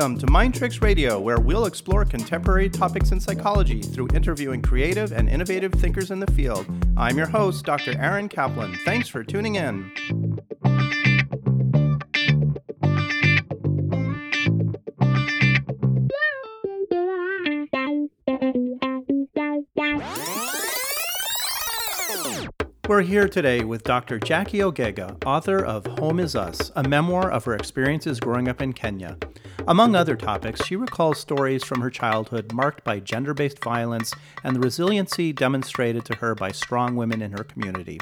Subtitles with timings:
[0.00, 5.12] Welcome to Mind Tricks Radio, where we'll explore contemporary topics in psychology through interviewing creative
[5.12, 6.64] and innovative thinkers in the field.
[6.96, 7.94] I'm your host, Dr.
[7.98, 8.78] Aaron Kaplan.
[8.86, 9.92] Thanks for tuning in.
[22.88, 24.18] We're here today with Dr.
[24.18, 28.72] Jackie Ogega, author of Home is Us, a memoir of her experiences growing up in
[28.72, 29.18] Kenya.
[29.68, 34.56] Among other topics, she recalls stories from her childhood marked by gender based violence and
[34.56, 38.00] the resiliency demonstrated to her by strong women in her community.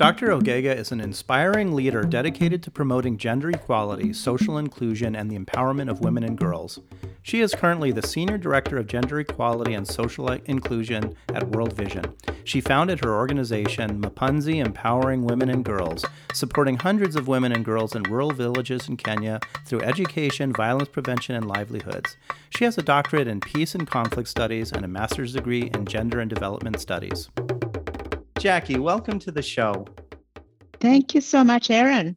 [0.00, 0.28] Dr.
[0.28, 5.90] Ogega is an inspiring leader dedicated to promoting gender equality, social inclusion, and the empowerment
[5.90, 6.78] of women and girls.
[7.22, 12.14] She is currently the Senior Director of Gender Equality and Social Inclusion at World Vision.
[12.44, 17.94] She founded her organization, Mapenzi Empowering Women and Girls, supporting hundreds of women and girls
[17.94, 22.16] in rural villages in Kenya through education, violence prevention, and livelihoods.
[22.48, 26.20] She has a doctorate in peace and conflict studies and a master's degree in gender
[26.20, 27.28] and development studies.
[28.40, 29.84] Jackie, welcome to the show.
[30.80, 32.16] Thank you so much, Aaron.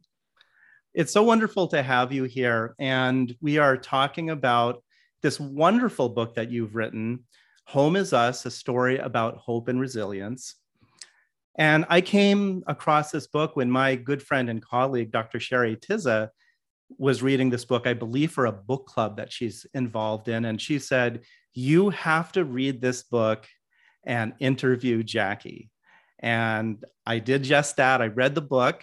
[0.94, 2.74] It's so wonderful to have you here.
[2.78, 4.82] And we are talking about
[5.20, 7.24] this wonderful book that you've written,
[7.66, 10.54] Home is Us, a story about hope and resilience.
[11.58, 15.38] And I came across this book when my good friend and colleague, Dr.
[15.38, 16.30] Sherry Tizza,
[16.96, 20.46] was reading this book, I believe, for a book club that she's involved in.
[20.46, 21.20] And she said,
[21.52, 23.46] You have to read this book
[24.06, 25.68] and interview Jackie.
[26.24, 28.00] And I did just that.
[28.00, 28.82] I read the book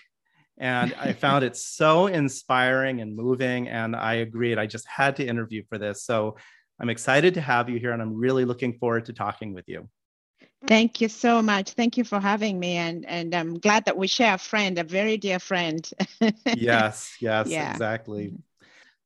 [0.60, 3.68] and I found it so inspiring and moving.
[3.68, 4.60] And I agreed.
[4.60, 6.04] I just had to interview for this.
[6.04, 6.38] So
[6.80, 9.88] I'm excited to have you here, and I'm really looking forward to talking with you.
[10.68, 11.72] Thank you so much.
[11.72, 14.84] Thank you for having me, and and I'm glad that we share a friend, a
[14.84, 15.88] very dear friend.
[16.56, 17.72] yes, yes, yeah.
[17.72, 18.28] exactly.
[18.28, 18.38] Mm-hmm.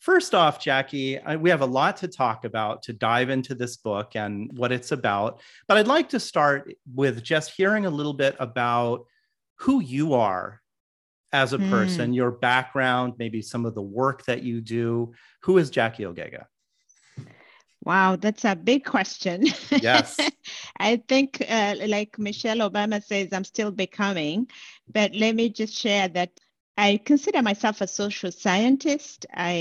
[0.06, 4.16] First off, Jackie, we have a lot to talk about to dive into this book
[4.16, 5.42] and what it's about.
[5.68, 9.08] But I'd like to start with just hearing a little bit about
[9.56, 10.62] who you are
[11.34, 12.16] as a person, mm.
[12.18, 15.12] your background, maybe some of the work that you do.
[15.42, 16.46] Who is Jackie Ogega?
[17.84, 19.48] Wow, that's a big question.
[19.72, 20.20] Yes.
[20.80, 24.50] I think, uh, like Michelle Obama says, I'm still becoming.
[24.88, 26.30] But let me just share that
[26.78, 29.26] I consider myself a social scientist.
[29.34, 29.54] I,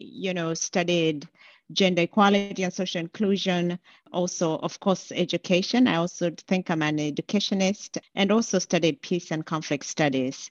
[0.00, 1.28] you know, studied
[1.72, 3.78] gender equality and social inclusion,
[4.12, 5.86] also, of course, education.
[5.86, 10.50] I also think I'm an educationist and also studied peace and conflict studies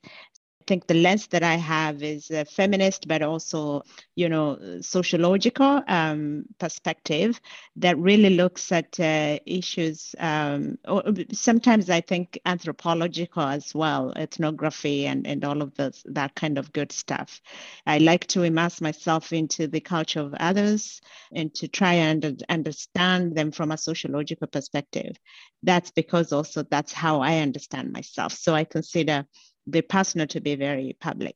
[0.68, 3.84] think the lens that I have is a feminist, but also,
[4.16, 7.40] you know, sociological um, perspective
[7.78, 10.14] that really looks at uh, issues.
[10.20, 16.36] Um, or sometimes I think anthropological as well, ethnography and, and all of this, that
[16.36, 17.42] kind of good stuff.
[17.86, 21.02] I like to immerse myself into the culture of others
[21.32, 25.18] and to try and understand them from a sociological perspective.
[25.64, 28.34] That's because also that's how I understand myself.
[28.34, 29.26] So I consider
[29.68, 31.36] the personal to be very public.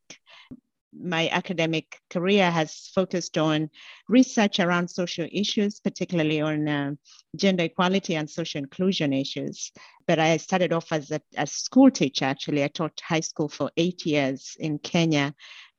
[0.93, 3.69] My academic career has focused on
[4.09, 6.91] research around social issues, particularly on uh,
[7.35, 9.71] gender equality and social inclusion issues.
[10.05, 12.63] But I started off as a, a school teacher, actually.
[12.63, 15.33] I taught high school for eight years in Kenya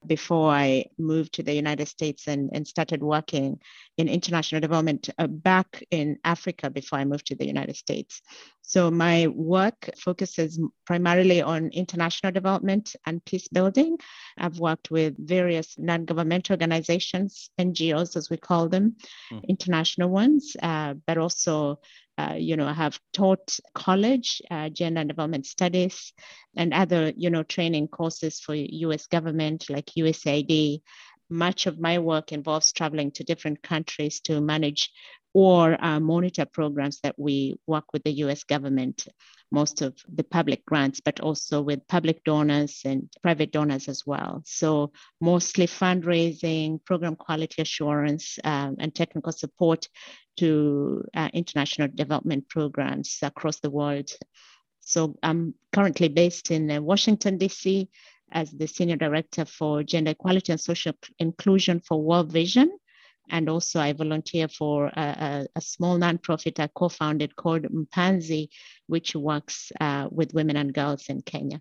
[0.07, 3.61] before I moved to the United States and, and started working
[3.97, 8.21] in international development uh, back in Africa before I moved to the United States.
[8.63, 13.99] So my work focuses primarily on international development and peace building.
[14.39, 18.97] I've worked with various non-governmental organizations, NGOs as we call them,
[19.31, 19.47] mm.
[19.49, 21.81] international ones, uh, but also
[22.23, 26.13] uh, you know, have taught college, uh, gender and development studies,
[26.57, 29.07] and other, you know, training courses for U.S.
[29.07, 30.81] government like USAID.
[31.31, 34.91] Much of my work involves traveling to different countries to manage
[35.35, 39.07] or uh, monitor programs that we work with the US government,
[39.51, 44.43] most of the public grants, but also with public donors and private donors as well.
[44.45, 49.89] So, mostly fundraising, program quality assurance, um, and technical support
[50.39, 54.11] to uh, international development programs across the world.
[54.81, 57.89] So, I'm currently based in uh, Washington, D.C.
[58.31, 62.71] as the Senior Director for Gender Equality and Social Inclusion for World Vision
[63.31, 68.49] and also I volunteer for a, a, a small nonprofit I co-founded called Mapenzi,
[68.87, 71.61] which works uh, with women and girls in Kenya.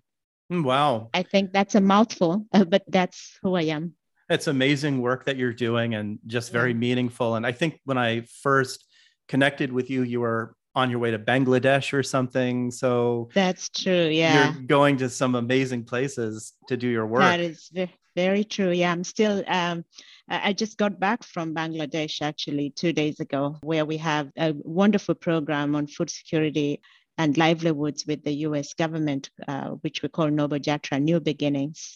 [0.50, 1.10] Hmm, wow.
[1.14, 3.94] I think that's a mouthful, uh, but that's who I am.
[4.28, 7.34] It's amazing work that you're doing and just very meaningful.
[7.34, 8.84] And I think when I first
[9.28, 12.70] connected with you, you were on your way to Bangladesh or something.
[12.70, 14.08] So that's true.
[14.08, 14.54] Yeah.
[14.54, 17.20] You're going to some amazing places to do your work.
[17.20, 17.70] That is
[18.14, 18.70] very true.
[18.70, 19.42] Yeah, I'm still.
[19.46, 19.84] Um,
[20.28, 25.14] I just got back from Bangladesh actually two days ago, where we have a wonderful
[25.14, 26.80] program on food security
[27.18, 28.74] and livelihoods with the U.S.
[28.74, 31.94] government, uh, which we call Nobo Jatra New Beginnings,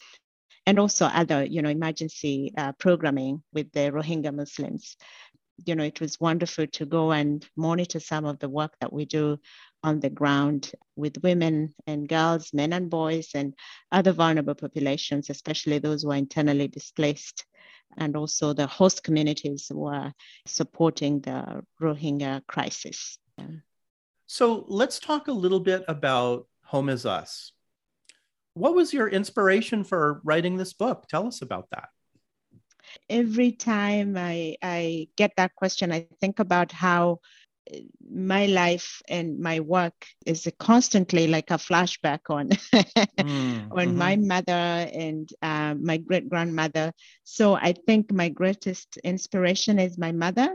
[0.66, 4.96] and also other, you know, emergency uh, programming with the Rohingya Muslims.
[5.64, 9.06] You know, it was wonderful to go and monitor some of the work that we
[9.06, 9.38] do
[9.86, 13.54] on the ground with women and girls, men and boys, and
[13.92, 17.46] other vulnerable populations, especially those who are internally displaced,
[17.96, 20.12] and also the host communities who are
[20.44, 23.18] supporting the Rohingya crisis.
[24.26, 27.52] So let's talk a little bit about Home is Us.
[28.54, 31.06] What was your inspiration for writing this book?
[31.08, 31.90] Tell us about that.
[33.08, 37.20] Every time I, I get that question, I think about how
[38.08, 43.98] my life and my work is constantly like a flashback on mm, on mm-hmm.
[43.98, 46.92] my mother and uh, my great grandmother
[47.24, 50.48] so i think my greatest inspiration is my mother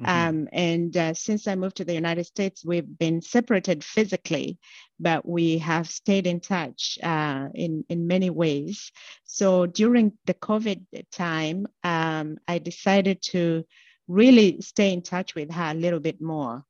[0.00, 0.06] mm-hmm.
[0.06, 4.58] um, and uh, since i moved to the united states we've been separated physically
[4.98, 8.90] but we have stayed in touch uh, in in many ways
[9.24, 13.64] so during the covid time um, i decided to
[14.08, 16.64] really stay in touch with her a little bit more.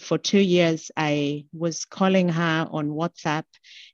[0.00, 3.44] For two years, I was calling her on WhatsApp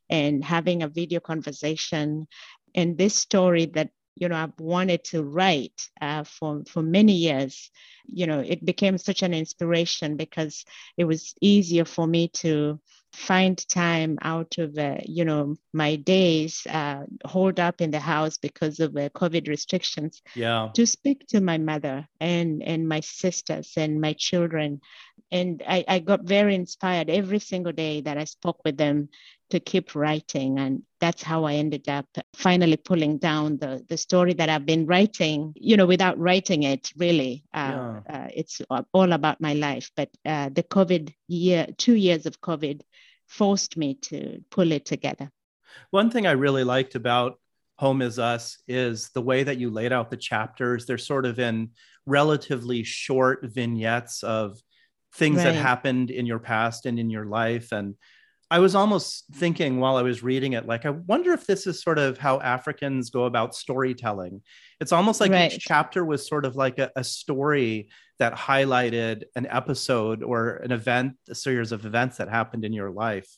[0.08, 2.28] and having a video conversation.
[2.74, 7.70] And this story that you know I've wanted to write uh, for for many years,
[8.06, 10.64] you know, it became such an inspiration because
[10.96, 12.80] it was easier for me to
[13.12, 18.38] find time out of uh, you know my days uh, hold up in the house
[18.38, 20.68] because of uh, covid restrictions yeah.
[20.74, 24.80] to speak to my mother and and my sisters and my children.
[25.30, 29.10] And I, I got very inspired every single day that i spoke with them
[29.50, 34.32] to keep writing and that's how i ended up finally pulling down the the story
[34.32, 38.24] that i've been writing you know without writing it really uh, yeah.
[38.24, 38.60] uh, it's
[38.92, 42.82] all about my life but uh, the covid year two years of covid
[43.28, 45.30] forced me to pull it together.
[45.90, 47.38] One thing I really liked about
[47.78, 50.86] Home is Us is the way that you laid out the chapters.
[50.86, 51.70] They're sort of in
[52.06, 54.58] relatively short vignettes of
[55.14, 55.44] things right.
[55.44, 57.70] that happened in your past and in your life.
[57.70, 57.94] And
[58.50, 61.82] I was almost thinking while I was reading it, like, I wonder if this is
[61.82, 64.40] sort of how Africans go about storytelling.
[64.80, 65.52] It's almost like right.
[65.52, 70.72] each chapter was sort of like a, a, story that highlighted an episode or an
[70.72, 73.28] event, a series of events that happened in your life.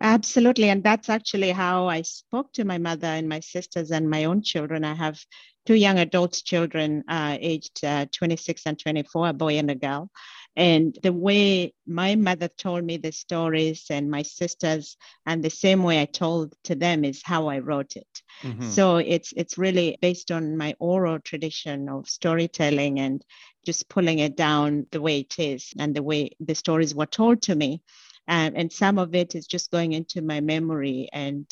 [0.00, 0.68] Absolutely.
[0.68, 4.42] And that's actually how I spoke to my mother and my sisters and my own
[4.42, 4.84] children.
[4.84, 5.18] I have
[5.64, 10.10] two young adult children uh, aged uh, 26 and 24, a boy and a girl.
[10.54, 15.82] And the way my mother told me the stories and my sisters, and the same
[15.82, 18.22] way I told to them is how I wrote it.
[18.42, 18.68] Mm-hmm.
[18.68, 23.24] So it's it's really based on my oral tradition of storytelling and
[23.64, 27.42] just pulling it down the way it is and the way the stories were told
[27.42, 27.82] to me.
[28.28, 31.46] Um, and some of it is just going into my memory and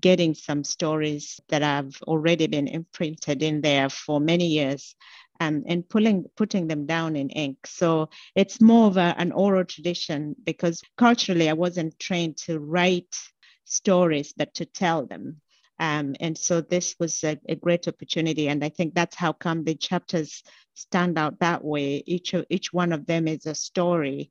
[0.00, 4.96] getting some stories that have already been imprinted in there for many years
[5.40, 7.66] um, and pulling putting them down in ink.
[7.66, 13.16] So it's more of a, an oral tradition because culturally I wasn't trained to write
[13.64, 15.40] stories, but to tell them.
[15.78, 19.64] Um, and so this was a, a, great opportunity, and I think that's how come
[19.64, 20.42] the chapters
[20.74, 22.02] stand out that way.
[22.06, 24.30] Each each one of them is a story,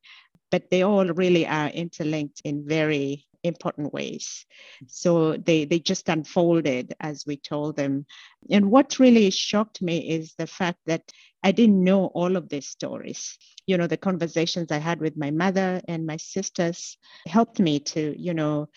[0.52, 4.46] but they all really are interlinked in very important ways.
[4.88, 8.06] So they, they just unfolded as we told them.
[8.50, 11.04] And what really shocked me is the fact that
[11.44, 13.38] I didn't know all of these stories.
[13.66, 18.20] You know, the conversations I had with my mother and my sisters helped me to,
[18.20, 18.70] you know,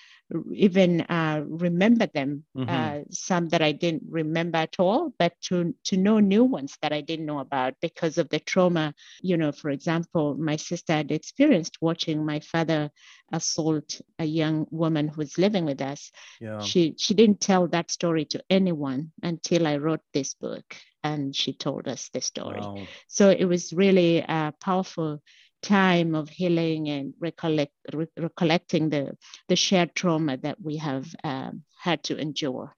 [0.55, 2.45] even uh, remember them.
[2.57, 2.69] Mm-hmm.
[2.69, 6.93] Uh, some that I didn't remember at all, but to to know new ones that
[6.93, 8.95] I didn't know about because of the trauma.
[9.21, 12.91] You know, for example, my sister had experienced watching my father
[13.33, 16.11] assault a young woman who's living with us.
[16.41, 16.61] Yeah.
[16.61, 21.53] She she didn't tell that story to anyone until I wrote this book, and she
[21.53, 22.61] told us the story.
[22.61, 22.87] Wow.
[23.09, 25.23] So it was really a powerful
[25.63, 29.17] time of healing and recollect, re- recollecting the,
[29.49, 32.75] the shared trauma that we have um, had to endure.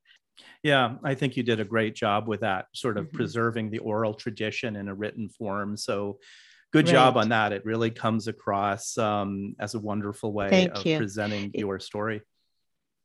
[0.62, 3.16] Yeah, I think you did a great job with that, sort of mm-hmm.
[3.16, 5.76] preserving the oral tradition in a written form.
[5.76, 6.18] So,
[6.72, 6.92] good right.
[6.92, 7.52] job on that.
[7.52, 10.96] It really comes across um, as a wonderful way Thank of you.
[10.96, 12.22] presenting your story.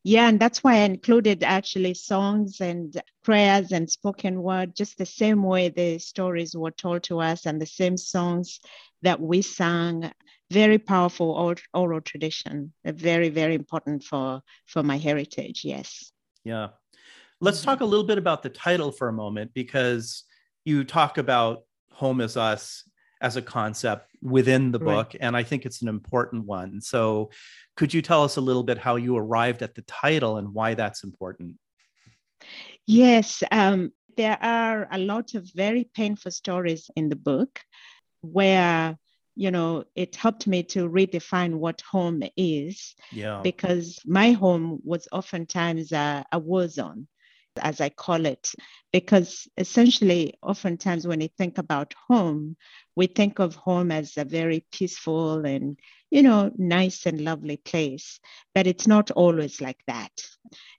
[0.04, 5.06] Yeah, and that's why I included actually songs and prayers and spoken word, just the
[5.06, 8.60] same way the stories were told to us and the same songs
[9.02, 10.12] that we sang.
[10.52, 16.12] Very powerful oral tradition very very important for for my heritage yes.
[16.44, 16.70] Yeah.
[17.40, 20.24] Let's talk a little bit about the title for a moment because
[20.66, 22.89] you talk about home is us
[23.22, 25.18] as a concept within the book, right.
[25.22, 26.82] and I think it's an important one.
[26.82, 27.32] So,
[27.76, 30.74] could you tell us a little bit how you arrived at the title and why
[30.74, 31.58] that's important?
[32.88, 37.62] Yes, um, there are a lot of very painful stories in the book
[38.22, 38.98] where
[39.36, 45.08] you know it helped me to redefine what home is yeah because my home was
[45.14, 47.08] oftentimes a, a war zone
[47.62, 48.52] as I call it,
[48.92, 52.56] because essentially, oftentimes when we think about home,
[52.96, 58.20] we think of home as a very peaceful and, you know, nice and lovely place,
[58.56, 60.12] but it's not always like that.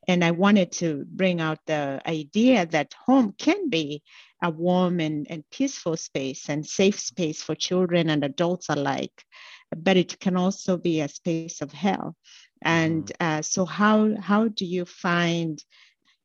[0.08, 4.02] And I wanted to bring out the idea that home can be
[4.42, 9.24] a warm and, and peaceful space and safe space for children and adults alike,
[9.76, 12.16] but it can also be a space of hell.
[12.62, 13.38] And mm-hmm.
[13.38, 15.62] uh, so, how how do you find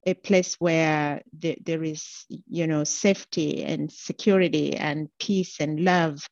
[0.05, 6.27] a place where the, there is, you know, safety and security and peace and love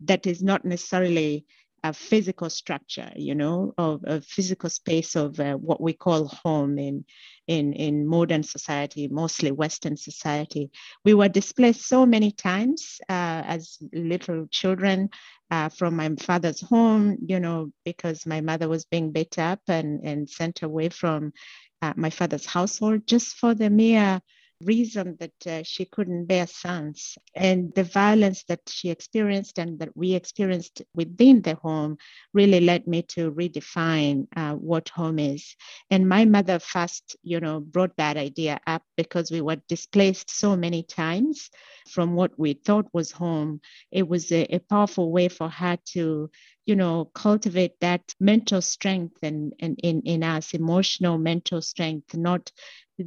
[0.00, 1.46] that is not necessarily
[1.84, 6.78] a physical structure, you know, of a physical space of uh, what we call home
[6.78, 7.04] in,
[7.48, 10.70] in, in modern society, mostly Western society.
[11.04, 15.10] We were displaced so many times uh, as little children
[15.50, 20.04] uh, from my father's home, you know, because my mother was being beat up and,
[20.04, 21.32] and sent away from
[21.82, 24.20] uh, my father's household just for the mere
[24.64, 27.16] reason that uh, she couldn't bear sons.
[27.34, 31.98] And the violence that she experienced and that we experienced within the home
[32.32, 35.56] really led me to redefine uh, what home is.
[35.90, 40.56] And my mother first, you know, brought that idea up because we were displaced so
[40.56, 41.50] many times
[41.88, 43.60] from what we thought was home.
[43.90, 46.30] It was a, a powerful way for her to
[46.66, 52.52] you know, cultivate that mental strength and, and in, in us, emotional mental strength, not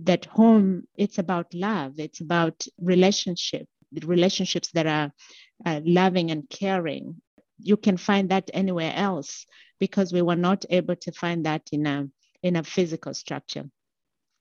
[0.03, 3.67] that home, it's about love, it's about relationship,
[4.03, 5.11] relationships that are
[5.65, 7.21] uh, loving and caring.
[7.59, 9.45] You can find that anywhere else
[9.79, 12.07] because we were not able to find that in a
[12.43, 13.69] in a physical structure.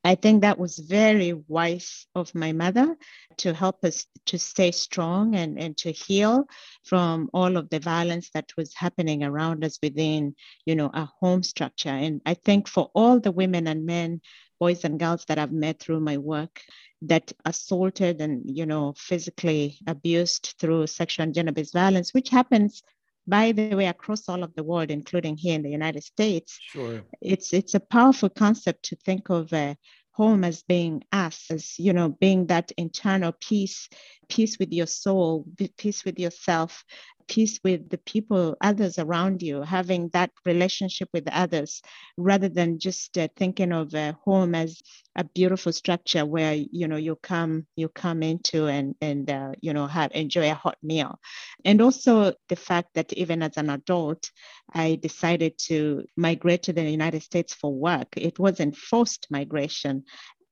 [0.07, 2.95] I think that was very wise of my mother
[3.39, 6.45] to help us to stay strong and, and to heal
[6.85, 10.35] from all of the violence that was happening around us within,
[10.67, 11.89] you know, a home structure.
[11.89, 14.21] And I think for all the women and men,
[14.59, 16.61] boys and girls that I've met through my work
[17.03, 22.83] that assaulted and, you know, physically abused through sexual and gender-based violence, which happens
[23.27, 27.03] by the way, across all of the world, including here in the United States, sure.
[27.21, 29.75] it's it's a powerful concept to think of uh,
[30.13, 33.89] home as being us, as you know, being that internal peace,
[34.29, 35.47] peace with your soul,
[35.77, 36.85] peace with yourself,
[37.29, 41.83] peace with the people, others around you, having that relationship with others,
[42.17, 44.83] rather than just uh, thinking of a home as
[45.17, 49.73] a beautiful structure where you know you come you come into and and uh, you
[49.73, 51.19] know have enjoy a hot meal,
[51.65, 54.31] and also the fact that even as an adult,
[54.73, 58.09] I decided to migrate to the United States for work.
[58.17, 60.05] It wasn't forced migration.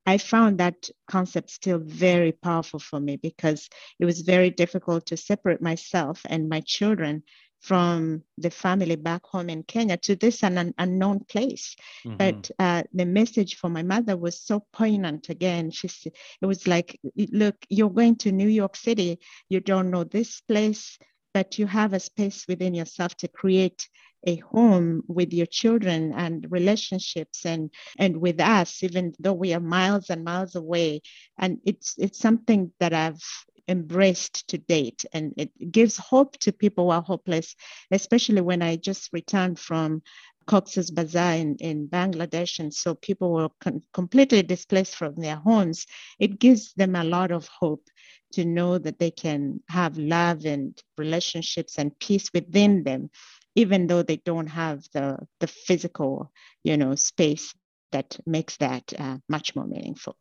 [0.06, 3.68] I found that concept still very powerful for me because
[4.00, 7.23] it was very difficult to separate myself and my children
[7.62, 11.76] from the family back home in Kenya to this an, unknown place.
[12.04, 12.16] Mm-hmm.
[12.16, 15.71] But uh, the message for my mother was so poignant again.
[15.71, 19.21] She it was like, look, you're going to New York City.
[19.49, 20.99] You don't know this place,
[21.32, 23.88] but you have a space within yourself to create
[24.26, 29.61] a home with your children and relationships and and with us even though we are
[29.61, 31.00] miles and miles away.
[31.38, 33.23] And it's it's something that i've
[33.69, 35.05] embraced to date.
[35.12, 37.55] And it gives hope to people who are hopeless
[37.91, 40.02] especially when i just returned from
[40.47, 43.49] Cox's Bazar in, in Bangladesh, and so people were
[43.93, 45.87] completely displaced from their homes.
[46.19, 47.88] It gives them a lot of hope
[48.33, 53.11] to know that they can have love and relationships and peace within them
[53.54, 56.32] even though they don't have the, the physical,
[56.64, 57.54] you know, space
[57.92, 60.16] that makes that uh, much more meaningful.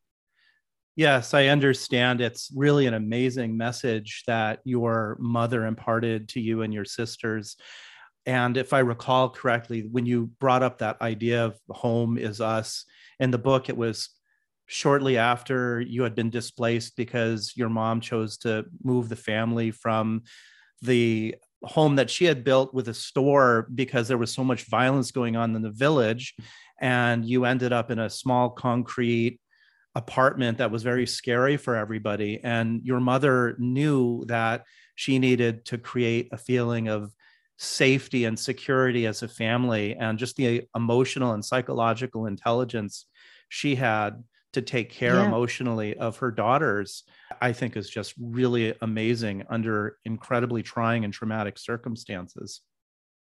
[0.96, 2.20] Yes, I understand.
[2.20, 7.56] It's really an amazing message that your mother imparted to you and your sisters.
[8.26, 12.86] And if I recall correctly, when you brought up that idea of home is us
[13.20, 14.10] in the book, it was
[14.68, 20.24] shortly after you had been displaced because your mom chose to move the family from
[20.82, 25.12] the home that she had built with a store because there was so much violence
[25.12, 26.36] going on in the village.
[26.80, 29.40] And you ended up in a small concrete
[29.94, 32.40] apartment that was very scary for everybody.
[32.44, 34.66] And your mother knew that
[34.96, 37.14] she needed to create a feeling of
[37.58, 43.06] safety and security as a family and just the emotional and psychological intelligence
[43.50, 44.24] she had
[44.54, 45.26] to take care yeah.
[45.26, 47.04] emotionally of her daughters,
[47.42, 52.62] I think is just really amazing under incredibly trying and traumatic circumstances.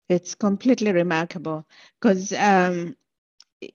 [0.07, 1.65] It's completely remarkable
[1.99, 2.95] because, um,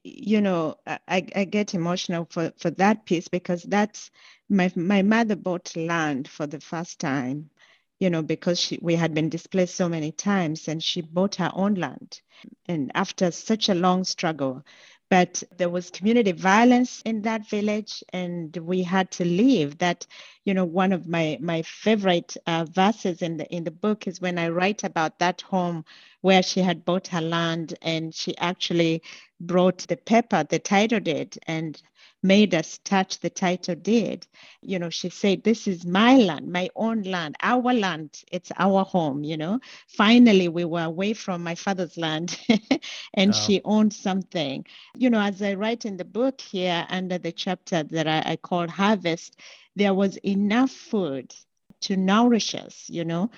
[0.05, 4.11] you know, I, I get emotional for, for that piece because that's
[4.49, 7.51] my, my mother bought land for the first time
[8.01, 11.51] you know, because she, we had been displaced so many times and she bought her
[11.53, 12.21] own land.
[12.67, 14.65] And after such a long struggle,
[15.11, 19.79] but there was community violence in that village and we had to leave.
[19.79, 20.07] That
[20.45, 24.21] you know one of my my favorite uh, verses in the in the book is
[24.21, 25.85] when i write about that home
[26.23, 29.03] where she had bought her land and she actually
[29.41, 31.83] brought the paper the title deed and
[32.23, 34.27] made us touch the title deed.
[34.63, 38.23] You know, she said, This is my land, my own land, our land.
[38.31, 39.25] It's our home.
[39.25, 42.39] You know, finally, we were away from my father's land
[43.15, 43.35] and oh.
[43.35, 44.67] she owned something.
[44.97, 48.37] You know, as I write in the book here under the chapter that I, I
[48.37, 49.39] called Harvest,
[49.77, 51.35] there was enough food
[51.83, 53.31] to nourish us, you know.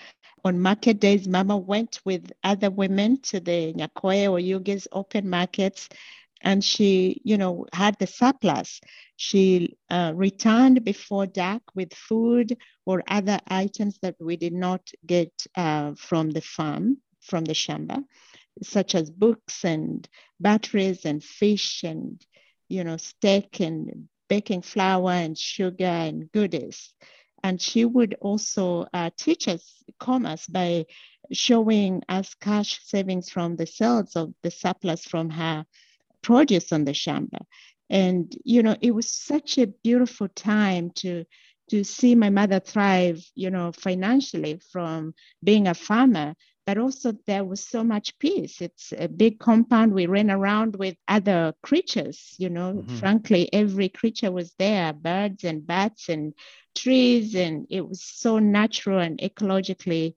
[0.44, 5.88] On market days, Mama went with other women to the Nyakoe or Yuge's open markets
[6.42, 8.80] and she, you know, had the surplus.
[9.16, 15.32] She uh, returned before dark with food or other items that we did not get
[15.56, 18.04] uh, from the farm, from the shamba,
[18.62, 20.08] such as books and
[20.40, 22.24] batteries and fish and,
[22.68, 26.92] you know, steak and baking flour and sugar and goodies.
[27.44, 30.86] And she would also uh, teach us commerce by
[31.32, 35.66] showing us cash savings from the sales of the surplus from her
[36.22, 37.40] produce on the shamba.
[37.90, 41.24] And, you know, it was such a beautiful time to
[41.70, 46.34] to see my mother thrive, you know, financially from being a farmer,
[46.66, 48.60] but also there was so much peace.
[48.60, 49.94] It's a big compound.
[49.94, 52.96] We ran around with other creatures, you know, mm-hmm.
[52.96, 56.34] frankly, every creature was there, birds and bats and
[56.74, 60.14] trees, and it was so natural and ecologically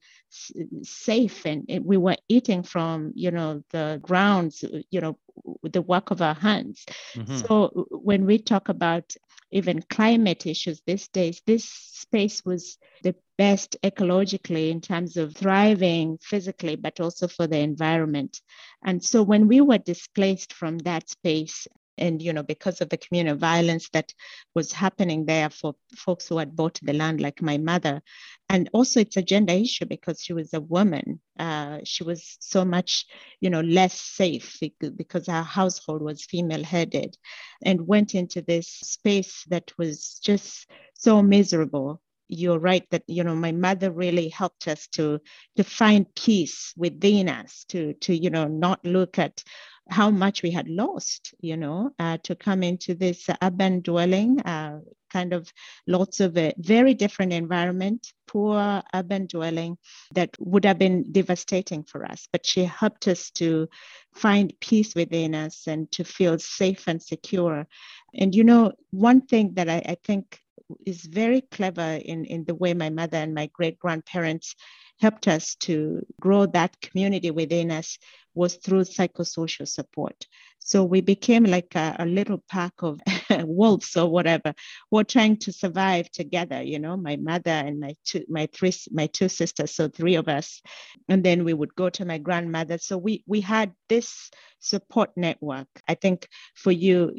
[0.84, 1.46] safe.
[1.46, 5.18] And we were eating from, you know, the grounds, you know,
[5.64, 6.86] the work of our hands.
[7.16, 7.38] Mm-hmm.
[7.38, 9.14] So when we talk about
[9.52, 16.18] even climate issues these days, this space was the best ecologically in terms of thriving
[16.22, 18.42] physically, but also for the environment.
[18.84, 21.68] And so when we were displaced from that space,
[21.98, 24.14] and you know because of the communal violence that
[24.54, 28.02] was happening there for folks who had bought the land like my mother.
[28.50, 31.20] And also it's a gender issue because she was a woman.
[31.40, 33.06] Uh, she was so much
[33.40, 37.18] you know less safe because her household was female headed
[37.64, 42.02] and went into this space that was just so miserable.
[42.28, 45.20] You're right that you know my mother really helped us to
[45.58, 49.44] to find peace within us to to you know not look at
[49.90, 54.80] how much we had lost, you know, uh, to come into this urban dwelling, uh,
[55.12, 55.52] kind of
[55.88, 59.78] lots of a very different environment, poor urban dwelling
[60.14, 62.28] that would have been devastating for us.
[62.32, 63.70] But she helped us to
[64.14, 67.68] find peace within us and to feel safe and secure.
[68.14, 70.40] And, you know, one thing that I, I think
[70.86, 74.56] is very clever in, in the way my mother and my great grandparents
[75.00, 77.98] helped us to grow that community within us
[78.34, 80.28] was through psychosocial support.
[80.60, 83.00] So we became like a, a little pack of
[83.44, 84.54] wolves or whatever.
[84.92, 89.08] We're trying to survive together, you know, my mother and my two, my three, my
[89.08, 90.62] two sisters, so three of us.
[91.08, 92.78] And then we would go to my grandmother.
[92.78, 95.68] So we we had this support network.
[95.88, 97.14] I think for you,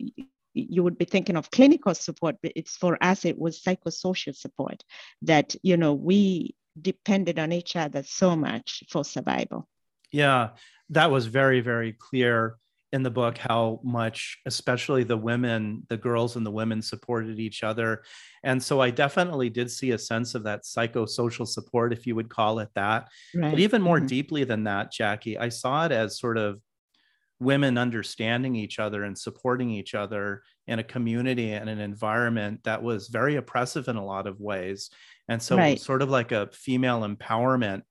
[0.52, 4.82] you would be thinking of clinical support, but it's for us, it was psychosocial support
[5.22, 9.68] that, you know, we depended on each other so much for survival.
[10.12, 10.50] Yeah,
[10.90, 12.56] that was very, very clear
[12.92, 17.62] in the book how much, especially the women, the girls and the women supported each
[17.62, 18.02] other.
[18.44, 22.30] And so I definitely did see a sense of that psychosocial support, if you would
[22.30, 23.08] call it that.
[23.34, 23.50] Right.
[23.50, 24.06] But even more mm-hmm.
[24.06, 26.60] deeply than that, Jackie, I saw it as sort of
[27.38, 32.82] women understanding each other and supporting each other in a community and an environment that
[32.82, 34.90] was very oppressive in a lot of ways.
[35.28, 35.78] And so right.
[35.78, 37.82] sort of like a female empowerment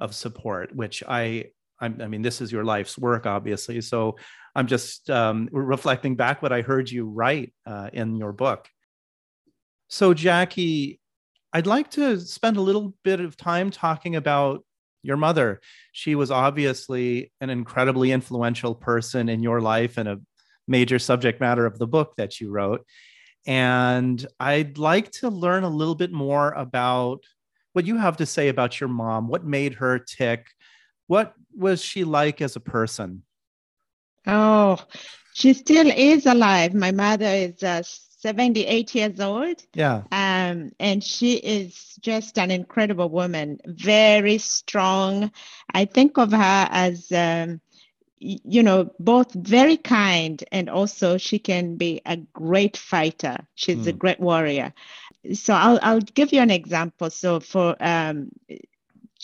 [0.00, 1.44] of support which i
[1.80, 3.80] i mean this is your life's work obviously.
[3.80, 4.16] So
[4.54, 8.68] i'm just um, reflecting back what i heard you write uh, in your book.
[9.88, 11.00] So jackie
[11.52, 14.64] i'd like to spend a little bit of time talking about
[15.04, 15.60] your mother
[15.92, 20.20] she was obviously an incredibly influential person in your life and a
[20.66, 22.84] major subject matter of the book that you wrote
[23.46, 27.24] and I'd like to learn a little bit more about
[27.72, 29.28] what you have to say about your mom.
[29.28, 30.46] What made her tick?
[31.06, 33.22] What was she like as a person?
[34.26, 34.78] Oh,
[35.34, 36.72] she still is alive.
[36.72, 37.82] My mother is uh,
[38.24, 39.62] 78 years old.
[39.74, 40.04] Yeah.
[40.10, 45.30] Um, and she is just an incredible woman, very strong.
[45.74, 47.60] I think of her as, um,
[48.18, 53.36] you know, both very kind and also she can be a great fighter.
[53.56, 53.88] She's mm.
[53.88, 53.98] a hmm.
[53.98, 54.72] great warrior.
[55.34, 57.10] So I'll, I'll give you an example.
[57.10, 58.30] So for um,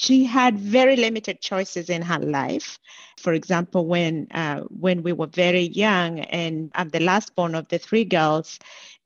[0.01, 2.79] she had very limited choices in her life.
[3.19, 7.69] For example, when uh, when we were very young, and I'm the last born of
[7.69, 8.59] the three girls,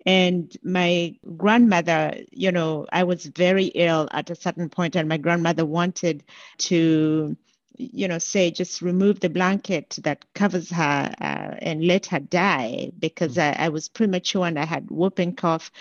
[0.06, 5.16] and my grandmother, you know, I was very ill at a certain point, and my
[5.16, 6.22] grandmother wanted
[6.70, 7.36] to
[7.76, 12.92] you know, say just remove the blanket that covers her uh, and let her die
[13.00, 13.42] because mm.
[13.42, 15.72] I, I, was premature and I had whooping cough.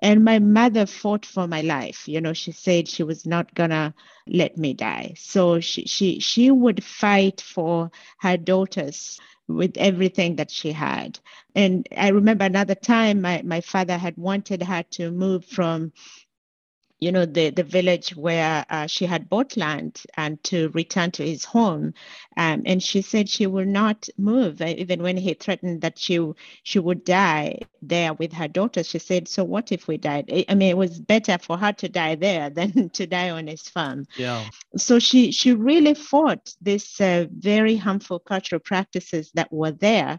[0.00, 2.08] And my mother fought for my life.
[2.08, 3.94] You know, she said she was not gonna
[4.26, 5.14] let me die.
[5.16, 11.18] So she she she would fight for her daughters with everything that she had.
[11.54, 15.92] And I remember another time my, my father had wanted her to move from
[17.00, 21.24] you know, the, the village where uh, she had bought land and to return to
[21.24, 21.94] his home.
[22.36, 26.20] Um, and she said she will not move, uh, even when he threatened that she,
[26.64, 28.82] she would die there with her daughter.
[28.82, 30.44] She said, So what if we died?
[30.48, 33.62] I mean, it was better for her to die there than to die on his
[33.62, 34.06] farm.
[34.16, 34.44] Yeah.
[34.76, 40.18] So she, she really fought these uh, very harmful cultural practices that were there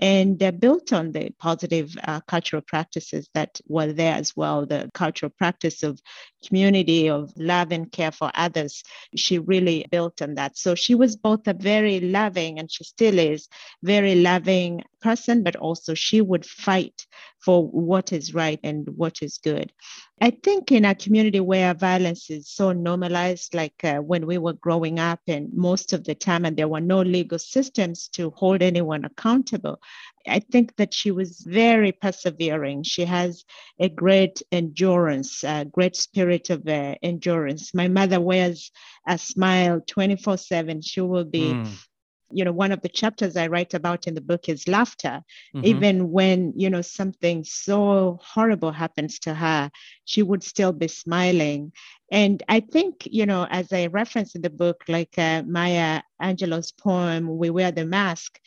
[0.00, 4.64] and uh, built on the positive uh, cultural practices that were there as well.
[4.64, 6.00] The cultural practice of
[6.46, 8.82] community of love and care for others
[9.14, 10.56] she really built on that.
[10.56, 13.48] So she was both a very loving and she still is
[13.82, 17.06] very loving person but also she would fight
[17.38, 19.72] for what is right and what is good
[20.20, 24.52] I think in a community where violence is so normalized, like uh, when we were
[24.54, 28.62] growing up, and most of the time, and there were no legal systems to hold
[28.62, 29.80] anyone accountable,
[30.26, 32.82] I think that she was very persevering.
[32.84, 33.44] She has
[33.78, 37.74] a great endurance, a great spirit of uh, endurance.
[37.74, 38.70] My mother wears
[39.06, 40.80] a smile 24 7.
[40.82, 41.89] She will be mm
[42.32, 45.22] you know one of the chapters i write about in the book is laughter
[45.54, 45.64] mm-hmm.
[45.64, 49.70] even when you know something so horrible happens to her
[50.04, 51.72] she would still be smiling
[52.10, 56.72] and i think you know as i reference in the book like uh, maya angelou's
[56.72, 58.38] poem we wear the mask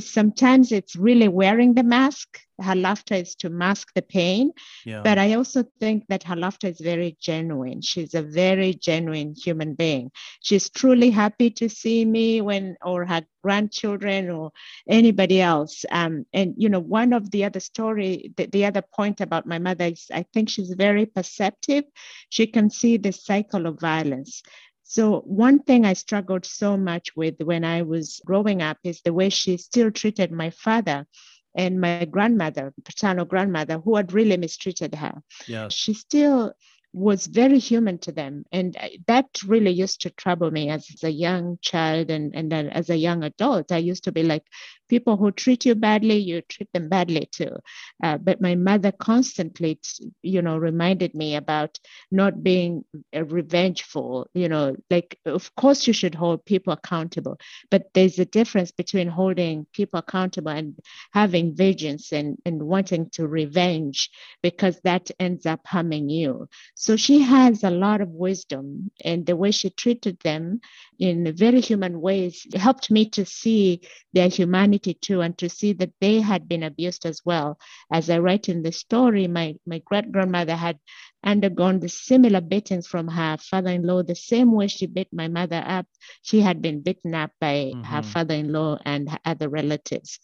[0.00, 2.40] sometimes it's really wearing the mask.
[2.60, 4.52] Her laughter is to mask the pain.
[4.84, 5.02] Yeah.
[5.02, 7.82] But I also think that her laughter is very genuine.
[7.82, 10.10] She's a very genuine human being.
[10.42, 14.52] She's truly happy to see me when, or her grandchildren or
[14.88, 15.84] anybody else.
[15.90, 19.58] Um, and, you know, one of the other story, the, the other point about my
[19.58, 21.84] mother is I think she's very perceptive.
[22.28, 24.42] She can see the cycle of violence.
[24.84, 29.12] So, one thing I struggled so much with when I was growing up is the
[29.12, 31.06] way she still treated my father
[31.54, 35.22] and my grandmother, paternal grandmother, who had really mistreated her.
[35.46, 35.68] Yeah.
[35.68, 36.54] She still
[36.92, 38.44] was very human to them.
[38.52, 38.76] And
[39.06, 43.24] that really used to trouble me as a young child and, and as a young
[43.24, 43.72] adult.
[43.72, 44.44] I used to be like,
[44.88, 47.56] people who treat you badly, you treat them badly too.
[48.02, 49.80] Uh, but my mother constantly,
[50.22, 51.78] you know, reminded me about
[52.10, 52.84] not being
[53.16, 54.28] uh, revengeful.
[54.34, 57.38] You know, like, of course, you should hold people accountable,
[57.70, 60.74] but there's a difference between holding people accountable and
[61.14, 64.10] having vengeance and, and wanting to revenge
[64.42, 66.48] because that ends up harming you.
[66.82, 70.60] So she has a lot of wisdom, and the way she treated them
[70.98, 75.92] in very human ways helped me to see their humanity too and to see that
[76.00, 77.56] they had been abused as well.
[77.92, 80.80] As I write in the story, my, my great grandmother had
[81.22, 85.28] undergone the similar beatings from her father in law, the same way she beat my
[85.28, 85.86] mother up.
[86.22, 87.84] She had been beaten up by mm-hmm.
[87.84, 90.18] her father in law and other relatives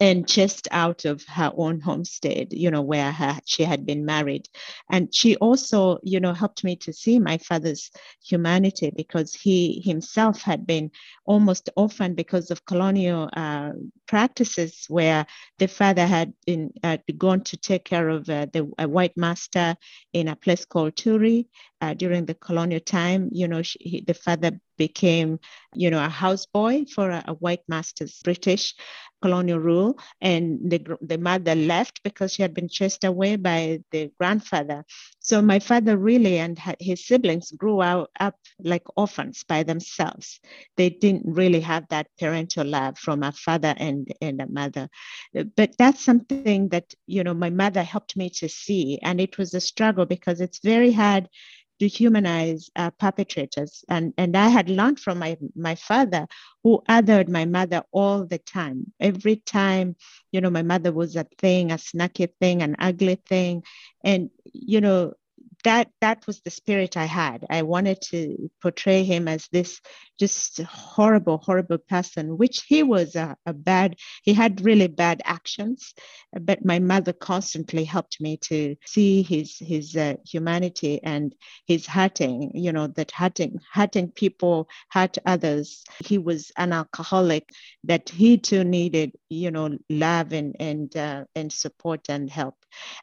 [0.00, 4.48] and just out of her own homestead, you know, where her, she had been married.
[4.90, 7.90] And she also, you know, helped me to see my father's
[8.22, 10.90] humanity because he himself had been
[11.26, 13.70] almost orphaned because of colonial uh,
[14.06, 15.26] practices where
[15.58, 19.76] the father had been uh, gone to take care of uh, the white master
[20.12, 21.46] in a place called Turi
[21.80, 23.28] uh, during the colonial time.
[23.32, 25.38] You know, she, he, the father became,
[25.74, 28.74] you know, a houseboy for a, a white master's British
[29.24, 34.10] colonial rule, and the, the mother left because she had been chased away by the
[34.20, 34.84] grandfather.
[35.20, 40.40] So my father really and his siblings grew out, up like orphans by themselves.
[40.76, 44.90] They didn't really have that parental love from a father and, and a mother.
[45.32, 48.98] But that's something that, you know, my mother helped me to see.
[49.02, 51.30] And it was a struggle because it's very hard
[51.80, 53.84] dehumanize uh, perpetrators.
[53.88, 56.26] And, and I had learned from my, my father,
[56.62, 58.92] who othered my mother all the time.
[59.00, 59.96] Every time,
[60.32, 63.62] you know, my mother was a thing, a snacky thing, an ugly thing.
[64.04, 65.14] And, you know,
[65.64, 67.44] that that was the spirit I had.
[67.50, 69.80] I wanted to portray him as this
[70.18, 75.94] just horrible, horrible person, which he was a, a, bad, he had really bad actions.
[76.38, 81.34] But my mother constantly helped me to see his his uh, humanity and
[81.66, 85.82] his hurting, you know, that hurting, hurting people, hurt others.
[86.04, 87.50] He was an alcoholic
[87.84, 92.56] that he too needed, you know, love and and uh, and support and help.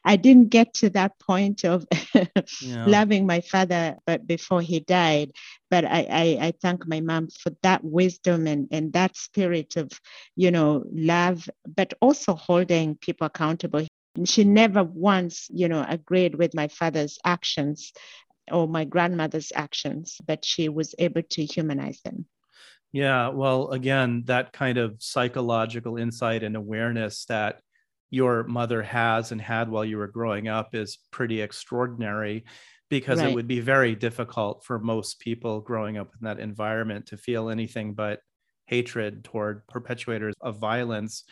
[0.04, 1.86] I didn't get to that point of
[2.60, 2.86] yeah.
[2.86, 5.32] loving my father, but before he died,
[5.70, 9.90] but I, I, I thank my mom for that wisdom and, and that spirit of,
[10.36, 13.86] you know, love, but also holding people accountable.
[14.24, 17.92] She never once, you know, agreed with my father's actions
[18.50, 22.26] or my grandmother's actions, but she was able to humanize them.
[22.92, 27.60] Yeah, well, again, that kind of psychological insight and awareness that
[28.10, 32.44] your mother has and had while you were growing up is pretty extraordinary
[32.90, 33.30] because right.
[33.30, 37.48] it would be very difficult for most people growing up in that environment to feel
[37.48, 38.20] anything but
[38.66, 41.24] hatred toward perpetuators of violence.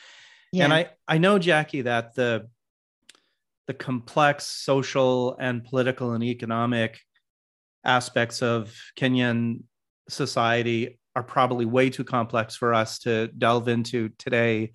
[0.52, 0.64] Yeah.
[0.64, 2.48] And I, I know, Jackie, that the
[3.66, 6.98] the complex social and political and economic
[7.84, 9.62] aspects of Kenyan
[10.08, 14.72] society are probably way too complex for us to delve into today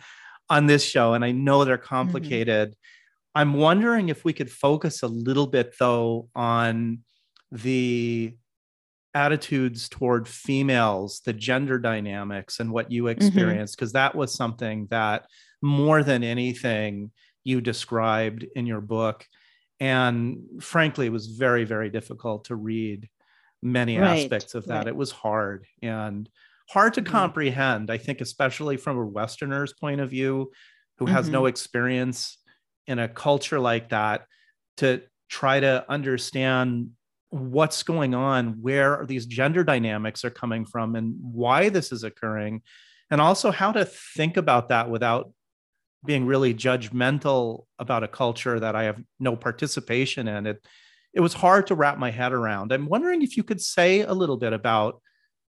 [0.47, 1.15] on this show.
[1.15, 1.87] And I know they're mm-hmm.
[1.87, 2.69] complicated.
[2.69, 3.39] Mm-hmm.
[3.39, 6.99] I'm wondering if we could focus a little bit, though, on
[7.51, 8.35] the
[9.13, 13.19] attitudes toward females, the gender dynamics, and what you mm-hmm.
[13.19, 13.97] experienced, because mm-hmm.
[13.97, 15.25] that was something that
[15.61, 17.11] more than anything
[17.43, 19.25] you described in your book.
[19.79, 23.09] And frankly, it was very, very difficult to read
[23.65, 24.19] many right.
[24.19, 24.77] aspects of that.
[24.79, 24.87] Right.
[24.87, 26.29] It was hard and
[26.69, 27.11] hard to mm-hmm.
[27.11, 30.51] comprehend, I think, especially from a Westerner's point of view
[30.97, 31.33] who has mm-hmm.
[31.33, 32.37] no experience
[32.87, 34.27] in a culture like that
[34.77, 36.91] to try to understand
[37.29, 42.03] what's going on where are these gender dynamics are coming from and why this is
[42.03, 42.61] occurring
[43.09, 45.33] and also how to think about that without
[46.05, 50.65] being really judgmental about a culture that i have no participation in it
[51.15, 54.13] it was hard to wrap my head around i'm wondering if you could say a
[54.13, 55.01] little bit about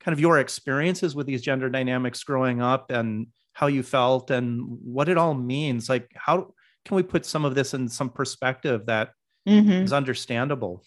[0.00, 4.60] kind of your experiences with these gender dynamics growing up and how you felt and
[4.84, 6.52] what it all means like how
[6.86, 9.10] can we put some of this in some perspective that
[9.46, 9.70] mm-hmm.
[9.70, 10.82] is understandable?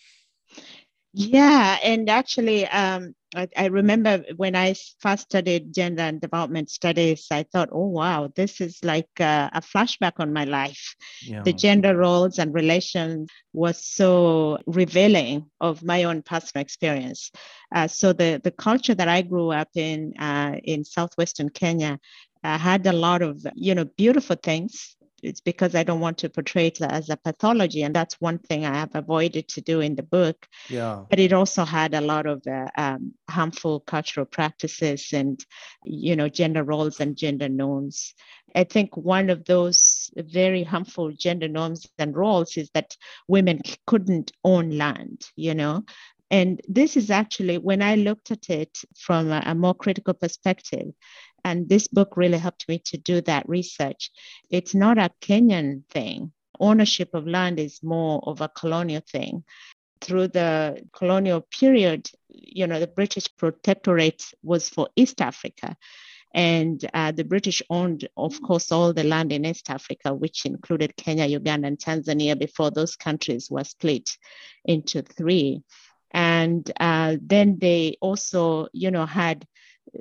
[1.13, 7.27] Yeah, and actually, um, I, I, remember when I first studied gender and development studies,
[7.29, 10.95] I thought, oh, wow, this is like a, a flashback on my life.
[11.21, 11.43] Yeah.
[11.43, 17.31] The gender roles and relations was so revealing of my own personal experience.
[17.73, 21.99] Uh, so the, the culture that I grew up in uh, in southwestern Kenya
[22.43, 26.29] uh, had a lot of, you know, beautiful things it's because I don't want to
[26.29, 27.83] portray it as a pathology.
[27.83, 30.47] And that's one thing I have avoided to do in the book.
[30.69, 31.03] Yeah.
[31.09, 35.43] But it also had a lot of uh, um, harmful cultural practices and,
[35.83, 38.13] you know, gender roles and gender norms.
[38.55, 42.95] I think one of those very harmful gender norms and roles is that
[43.27, 45.83] women couldn't own land, you know,
[46.31, 50.89] and this is actually, when I looked at it from a, a, more critical perspective,
[51.43, 54.11] and this book really helped me to do that research.
[54.49, 56.31] It's not a Kenyan thing.
[56.59, 59.43] Ownership of land is more of a colonial thing.
[60.01, 65.75] Through the colonial period, you know, the British protectorate was for East Africa.
[66.33, 70.95] And uh, the British owned, of course, all the land in East Africa, which included
[70.95, 74.11] Kenya, Uganda, and Tanzania before those countries were split
[74.63, 75.63] into three.
[76.11, 79.45] And uh, then they also, you know, had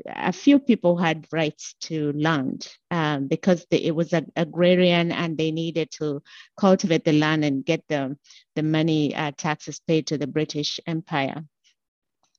[0.06, 5.36] a few people had rights to land um, because they, it was an agrarian and
[5.38, 6.22] they needed to
[6.58, 8.16] cultivate the land and get the,
[8.54, 11.44] the money uh, taxes paid to the British Empire.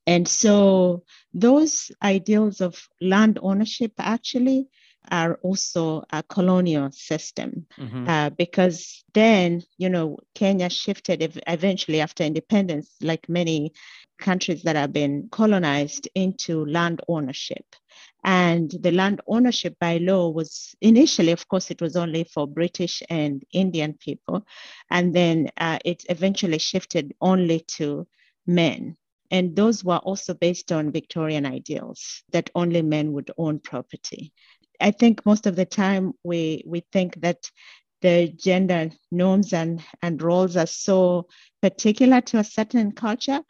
[0.06, 1.04] And so
[1.34, 4.68] those ideals of land ownership actually
[5.12, 8.08] are also a colonial system mm-hmm.
[8.08, 13.72] uh, because then you know kenya shifted eventually after independence like many
[14.20, 17.66] countries that have been colonized into land ownership
[18.24, 23.02] and the land ownership by law was initially of course it was only for british
[23.10, 24.46] and indian people
[24.92, 28.06] and then uh, it eventually shifted only to
[28.46, 28.96] men
[29.32, 34.34] and those were also based on Victorian ideals that only men would own property.
[34.80, 37.50] I think most of the time we we think that
[38.02, 41.28] the gender norms and, and roles are so
[41.62, 43.42] particular to a certain culture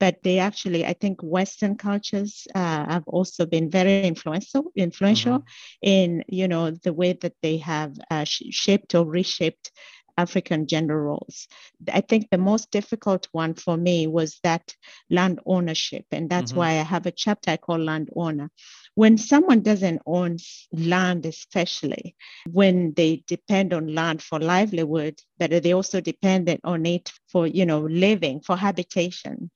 [0.00, 5.88] but they actually i think western cultures uh, have also been very influential influential mm-hmm.
[5.88, 9.70] in you know the way that they have uh, shaped or reshaped
[10.18, 11.46] African gender roles.
[11.92, 14.74] I think the most difficult one for me was that
[15.08, 16.06] land ownership.
[16.10, 16.58] And that's mm-hmm.
[16.58, 18.50] why I have a chapter I call Land Owner.
[18.98, 20.38] When someone doesn't own
[20.72, 22.16] land, especially
[22.50, 27.64] when they depend on land for livelihood, but they also depend on it for, you
[27.64, 29.52] know, living, for habitation,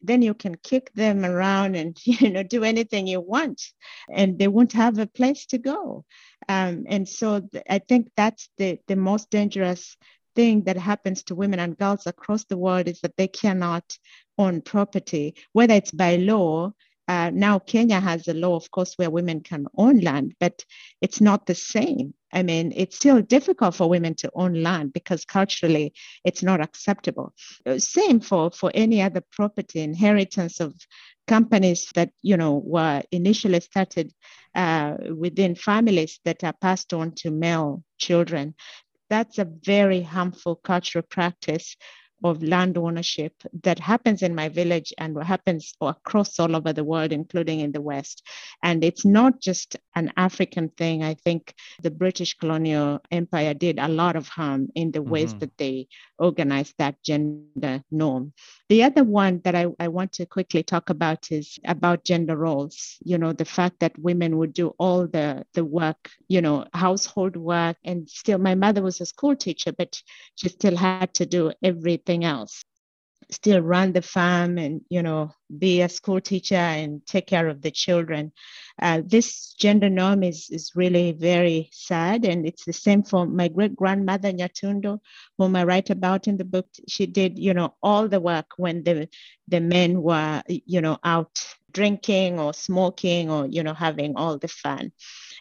[0.00, 3.60] then you can kick them around and you know do anything you want
[4.10, 6.06] and they won't have a place to go.
[6.48, 9.98] Um, and so th- i think that's the, the most dangerous
[10.34, 13.84] thing that happens to women and girls across the world is that they cannot
[14.38, 16.72] own property whether it's by law
[17.08, 20.64] uh, now Kenya has a law, of course, where women can own land, but
[21.00, 22.14] it's not the same.
[22.32, 27.32] I mean, it's still difficult for women to own land because culturally it's not acceptable.
[27.64, 30.74] Uh, same for, for any other property, inheritance of
[31.28, 34.12] companies that, you know, were initially started
[34.54, 38.54] uh, within families that are passed on to male children.
[39.08, 41.76] That's a very harmful cultural practice
[42.24, 46.84] of land ownership that happens in my village and what happens across all over the
[46.84, 48.26] world, including in the West.
[48.62, 51.02] And it's not just an African thing.
[51.02, 55.10] I think the British colonial empire did a lot of harm in the mm-hmm.
[55.10, 58.32] ways that they organized that gender norm.
[58.68, 62.96] The other one that I, I want to quickly talk about is about gender roles.
[63.04, 67.36] You know, the fact that women would do all the, the work, you know, household
[67.36, 67.76] work.
[67.84, 70.02] And still, my mother was a school teacher, but
[70.34, 72.64] she still had to do everything else
[73.30, 77.62] still run the farm and you know be a school teacher and take care of
[77.62, 78.32] the children.
[78.80, 83.48] Uh, this gender norm is is really very sad and it's the same for my
[83.48, 84.98] great grandmother nyatundo
[85.38, 86.68] whom i write about in the book.
[86.88, 89.08] She did you know all the work when the
[89.48, 91.40] the men were you know out
[91.72, 94.92] drinking or smoking or you know having all the fun.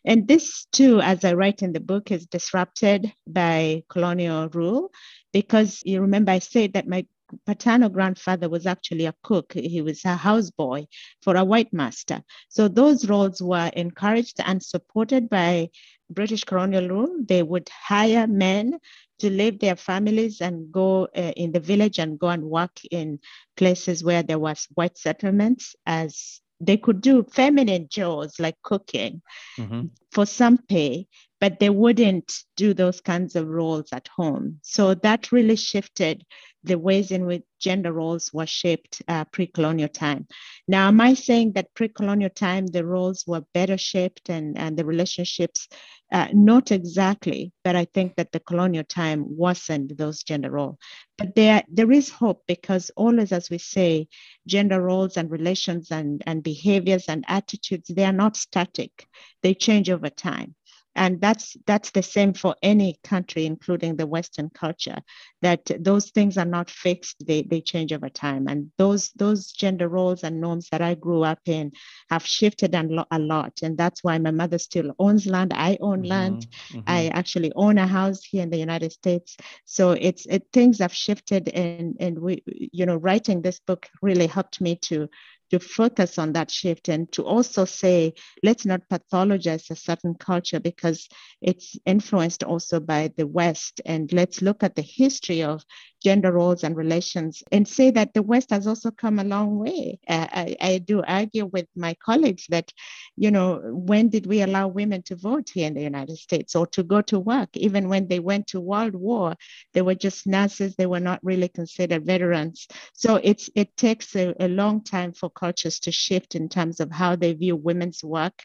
[0.06, 4.92] And this too as i write in the book is disrupted by colonial rule
[5.34, 7.06] because you remember I said that my
[7.46, 9.54] paternal grandfather was actually a cook.
[9.54, 10.88] He was a houseboy
[11.22, 12.22] for a white master.
[12.50, 15.70] So those roles were encouraged and supported by
[16.10, 17.16] British colonial rule.
[17.28, 18.80] They would hire men
[19.20, 23.20] to leave their families and go uh, in the village and go and work in
[23.56, 29.22] places where there was white settlements as they could do feminine chores like cooking
[29.58, 29.84] mm-hmm.
[30.12, 31.06] for some pay
[31.46, 34.60] but they wouldn't do those kinds of roles at home.
[34.64, 36.24] So that really shifted
[36.66, 40.28] the ways in which gender roles were shaped uh, pre-colonial time.
[40.68, 44.86] Now, am I saying that pre-colonial time the roles were better shaped and, and the
[44.86, 45.68] relationships?
[46.12, 50.78] Uh, not exactly, but I think that the colonial time worsened those gender roles.
[51.18, 54.08] But there, there is hope because always, as we say,
[54.48, 59.08] gender roles and relations and, and behaviors and attitudes, they are not static.
[59.42, 60.56] They change over time
[60.96, 64.98] and that's that's the same for any country including the western culture
[65.46, 67.18] that those things are not fixed.
[67.28, 68.48] They, they change over time.
[68.48, 71.72] And those those gender roles and norms that i grew up in
[72.10, 73.54] have shifted a lot.
[73.62, 75.54] And that's why my mother still owns land.
[75.54, 76.48] I own mm-hmm, land.
[76.70, 76.80] Mm-hmm.
[76.88, 79.38] i actually own a house here in the united states.
[79.66, 81.50] So it's it things have shifted.
[81.50, 85.08] And and we you know writing this book really helped me to
[85.52, 90.60] to focus on that shift and to also say, let's not pathologize a certain culture
[90.60, 91.08] because
[91.42, 93.82] it's influenced also by the West.
[93.86, 95.64] And let's look at the history of
[96.06, 99.98] gender roles and relations and say that the West has also come a long way.
[100.08, 102.72] Uh, I, I do argue with my colleagues that,
[103.16, 103.48] you know,
[103.90, 107.02] when did we allow women to vote here in the United States or to go
[107.02, 107.50] to work?
[107.58, 109.36] Even when they went to World War,
[109.74, 112.68] they were just nurses, they were not really considered veterans.
[112.94, 116.92] So it's it takes a, a long time for cultures to shift in terms of
[116.92, 118.38] how they view women's work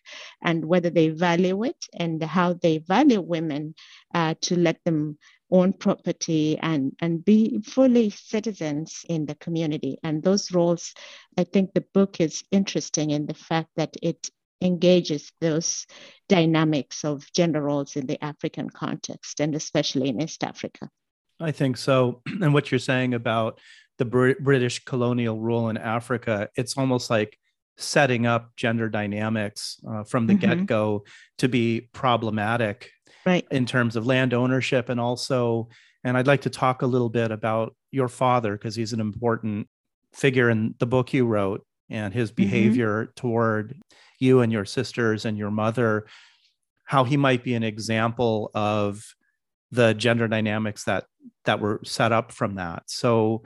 [0.43, 3.75] and whether they value it and how they value women
[4.15, 5.19] uh, to let them
[5.51, 9.99] own property and, and be fully citizens in the community.
[10.03, 10.95] And those roles,
[11.39, 14.31] I think the book is interesting in the fact that it
[14.63, 15.87] engages those
[16.29, 20.91] dynamics of gender roles in the African context and especially in East Africa.
[21.41, 22.23] I think so.
[22.43, 23.59] And what you're saying about
[23.99, 27.39] the Br- British colonial rule in Africa, it's almost like
[27.77, 30.59] setting up gender dynamics uh, from the mm-hmm.
[30.59, 31.05] get go
[31.39, 32.91] to be problematic
[33.27, 35.69] right in terms of land ownership and also
[36.05, 39.69] and i'd like to talk a little bit about your father because he's an important
[40.13, 42.43] figure in the book you wrote and his mm-hmm.
[42.43, 43.13] behavior mm-hmm.
[43.15, 43.77] toward
[44.19, 46.07] you and your sisters and your mother
[46.91, 49.15] how he might be an example of
[49.71, 51.05] the gender dynamics that
[51.45, 52.83] that were set up from that.
[52.87, 53.45] So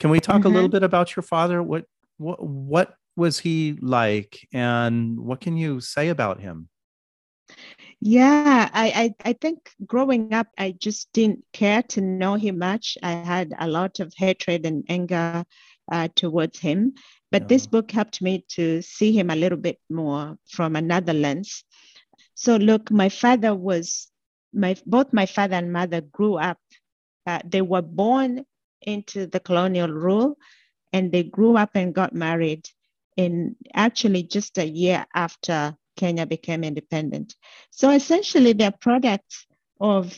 [0.00, 0.46] can we talk mm-hmm.
[0.46, 0.76] a little mm-hmm.
[0.76, 1.62] bit about your father?
[1.62, 1.86] What
[2.18, 6.68] what what was he like and what can you say about him?
[8.06, 12.98] Yeah, I, I, I think growing up, I just didn't care to know him much.
[13.02, 15.42] I had a lot of hatred and anger
[15.90, 16.96] uh, towards him.
[17.32, 17.48] But yeah.
[17.48, 21.64] this book helped me to see him a little bit more from another lens.
[22.34, 24.10] So, look, my father was
[24.52, 26.58] my both my father and mother grew up.
[27.26, 28.44] Uh, they were born
[28.82, 30.36] into the colonial rule,
[30.92, 32.68] and they grew up and got married
[33.16, 37.34] in actually just a year after Kenya became independent.
[37.70, 39.46] So essentially, they're products
[39.80, 40.16] of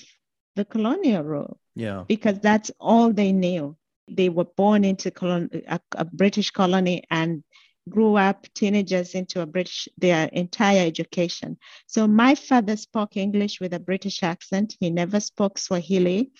[0.54, 1.58] the colonial rule.
[1.74, 2.04] Yeah.
[2.08, 3.76] Because that's all they knew.
[4.08, 7.42] They were born into colon- a, a British colony and
[7.88, 11.56] grew up teenagers into a British, their entire education.
[11.86, 14.76] So my father spoke English with a British accent.
[14.80, 16.32] He never spoke Swahili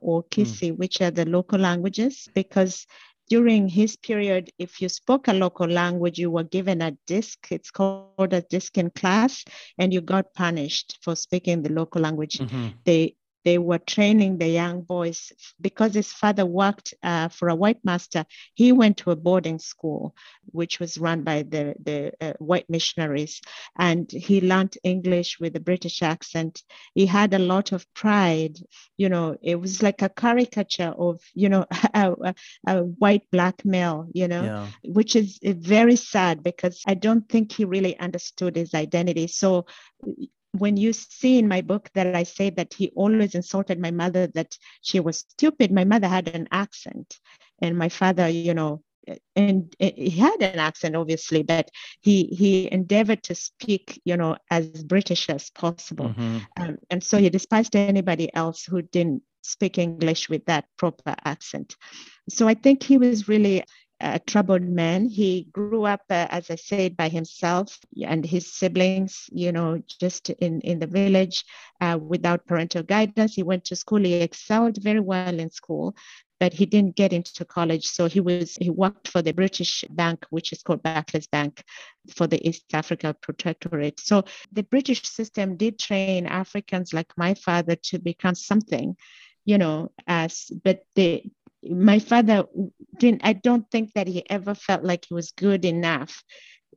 [0.00, 0.76] or Kisii, mm.
[0.76, 2.86] which are the local languages, because
[3.28, 7.48] during his period, if you spoke a local language, you were given a disc.
[7.50, 9.44] It's called a disc in class,
[9.78, 12.38] and you got punished for speaking the local language.
[12.38, 12.68] Mm-hmm.
[12.84, 17.84] They they were training the young boys because his father worked uh, for a white
[17.84, 18.24] master.
[18.54, 20.14] He went to a boarding school,
[20.46, 23.40] which was run by the, the uh, white missionaries,
[23.78, 26.62] and he learned English with a British accent.
[26.94, 28.58] He had a lot of pride.
[28.96, 32.34] You know, it was like a caricature of, you know, a, a,
[32.66, 34.66] a white black male, you know, yeah.
[34.84, 39.26] which is very sad because I don't think he really understood his identity.
[39.26, 39.66] So
[40.56, 44.28] when you see in my book that I say that he always insulted my mother,
[44.28, 47.18] that she was stupid, my mother had an accent.
[47.60, 48.82] And my father, you know,
[49.36, 54.66] and he had an accent obviously but he he endeavored to speak you know as
[54.84, 56.38] british as possible mm-hmm.
[56.58, 61.76] um, and so he despised anybody else who didn't speak english with that proper accent
[62.30, 63.62] so i think he was really
[64.00, 65.08] a troubled man.
[65.08, 70.30] He grew up, uh, as I said, by himself and his siblings, you know, just
[70.30, 71.44] in, in the village
[71.80, 73.34] uh, without parental guidance.
[73.34, 74.00] He went to school.
[74.02, 75.94] He excelled very well in school,
[76.40, 77.86] but he didn't get into college.
[77.86, 81.62] So he was he worked for the British bank, which is called Barclays Bank,
[82.14, 84.00] for the East Africa Protectorate.
[84.00, 88.96] So the British system did train Africans like my father to become something
[89.46, 91.22] you know as but the
[91.70, 92.44] my father
[92.98, 96.22] didn't i don't think that he ever felt like he was good enough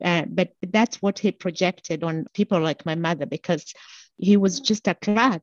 [0.04, 3.74] uh, but that's what he projected on people like my mother because
[4.16, 5.42] he was just a clerk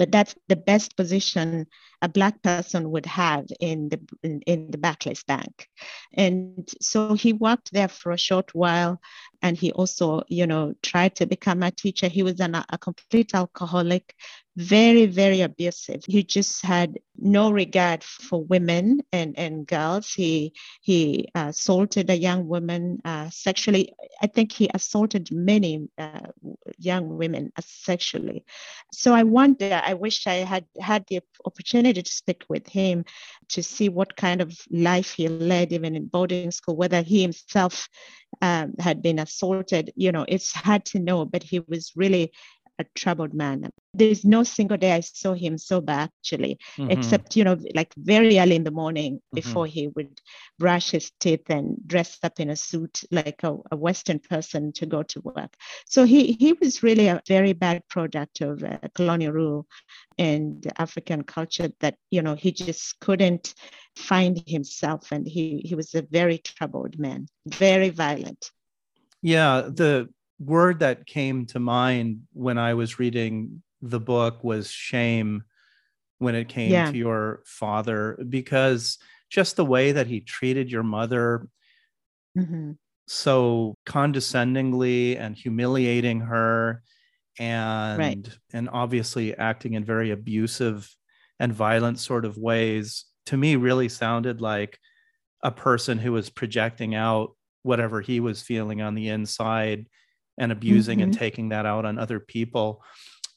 [0.00, 1.66] but that's the best position
[2.00, 5.68] a black person would have in the in, in the Barclays Bank.
[6.14, 8.98] And so he worked there for a short while
[9.42, 12.08] and he also, you know, tried to become a teacher.
[12.08, 14.14] He was an, a complete alcoholic,
[14.56, 16.02] very, very abusive.
[16.06, 20.12] He just had no regard for women and, and girls.
[20.12, 23.94] He he assaulted a young woman uh, sexually.
[24.22, 26.20] I think he assaulted many uh,
[26.78, 28.44] young women sexually.
[28.92, 33.04] So I wonder, I wish I had had the opportunity to speak with him
[33.50, 37.88] to see what kind of life he led, even in boarding school, whether he himself
[38.42, 39.92] um, had been assaulted.
[39.96, 42.32] You know, it's hard to know, but he was really
[42.80, 43.70] a troubled man.
[43.92, 46.90] There's no single day I saw him sober actually, mm-hmm.
[46.90, 49.34] except, you know, like very early in the morning mm-hmm.
[49.34, 50.20] before he would
[50.58, 54.86] brush his teeth and dress up in a suit like a, a, Western person to
[54.86, 55.54] go to work.
[55.86, 59.66] So he, he was really a very bad product of uh, colonial rule
[60.18, 63.54] and African culture that, you know, he just couldn't
[63.96, 65.12] find himself.
[65.12, 68.50] And he, he was a very troubled man, very violent.
[69.22, 70.08] Yeah, the
[70.38, 75.44] word that came to mind when I was reading the book was shame
[76.18, 76.90] when it came yeah.
[76.90, 78.98] to your father, because
[79.30, 81.46] just the way that he treated your mother
[82.36, 82.72] mm-hmm.
[83.06, 86.82] so condescendingly and humiliating her
[87.38, 88.28] and right.
[88.52, 90.94] and obviously acting in very abusive
[91.38, 94.78] and violent sort of ways to me really sounded like
[95.42, 99.86] a person who was projecting out whatever he was feeling on the inside
[100.38, 101.04] and abusing mm-hmm.
[101.04, 102.82] and taking that out on other people.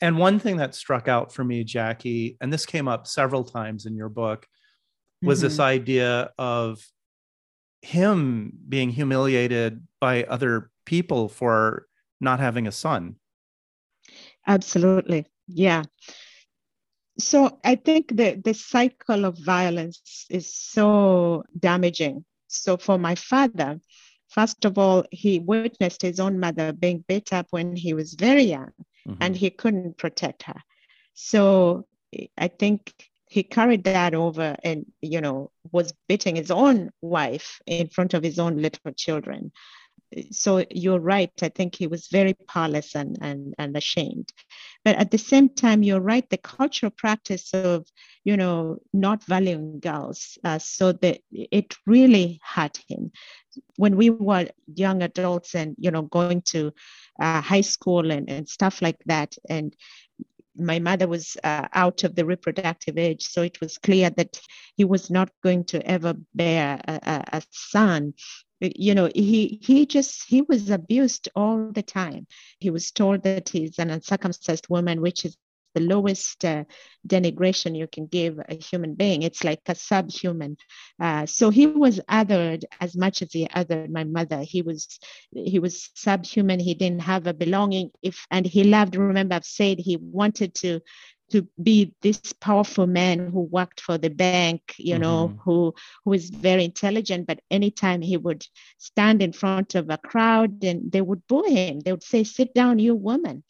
[0.02, 3.86] And one thing that struck out for me, Jackie, and this came up several times
[3.86, 4.46] in your book,
[5.22, 5.48] was mm-hmm.
[5.48, 6.86] this idea of
[7.82, 11.88] him being humiliated by other people for
[12.20, 13.16] not having a son.
[14.48, 15.26] Absolutely.
[15.48, 15.84] Yeah.
[17.20, 22.26] So I think the, the cycle of violence is so damaging.
[22.48, 23.80] So for my father,
[24.34, 28.44] First of all, he witnessed his own mother being beat up when he was very
[28.44, 28.72] young
[29.08, 29.22] mm-hmm.
[29.22, 30.60] and he couldn't protect her.
[31.14, 31.86] So
[32.38, 32.94] I think
[33.30, 38.24] he carried that over and you know was beating his own wife in front of
[38.24, 39.52] his own little children
[40.32, 41.32] so you're right.
[41.42, 44.32] I think he was very powerless and, and, and ashamed.
[44.86, 46.30] But at the same time you're right.
[46.30, 47.88] The cultural practice of
[48.24, 53.12] you know not valuing girls uh, so that it really hurt him.
[53.78, 56.74] When we were young adults and you know going to
[57.20, 59.76] uh, high school and, and stuff like that and
[60.56, 64.40] my mother was uh, out of the reproductive age, so it was clear that
[64.76, 68.14] he was not going to ever bear a, a, a son
[68.64, 72.26] you know he he just he was abused all the time
[72.60, 75.38] he was told that he's an uncircumcised woman which is
[75.74, 76.64] the lowest uh,
[77.08, 79.24] denigration you can give a human being.
[79.24, 80.58] It's like a subhuman.
[81.00, 84.42] Uh, so he was othered as much as he othered my mother.
[84.42, 85.00] He was
[85.32, 86.60] he was subhuman.
[86.60, 87.92] He didn't have a belonging.
[88.02, 88.96] If and he loved.
[88.96, 90.82] Remember, I've said he wanted to
[91.34, 95.42] to be this powerful man who worked for the bank, you know, mm-hmm.
[95.44, 95.74] who
[96.04, 97.28] who is very intelligent.
[97.28, 98.46] But anytime he would
[98.78, 101.82] stand in front of a crowd, and they would boo him.
[101.82, 103.44] They would say, "Sit down, you woman."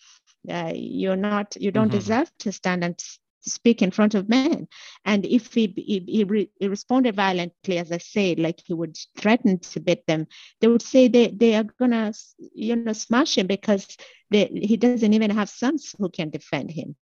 [0.49, 1.97] uh, you're not you don't mm-hmm.
[1.97, 3.01] deserve to stand and
[3.45, 4.67] speak in front of men
[5.03, 8.97] and if he, he, he, re, he, responded violently as i said like he would
[9.17, 10.25] threaten to beat them
[10.61, 12.13] they would say they, they are gonna
[12.53, 13.97] you know smash him because
[14.31, 16.95] they, he doesn't even have sons who can defend him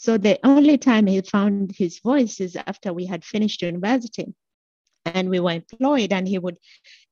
[0.00, 4.32] so the only time he found his voice is after we had finished university
[5.04, 6.56] and we were employed and he would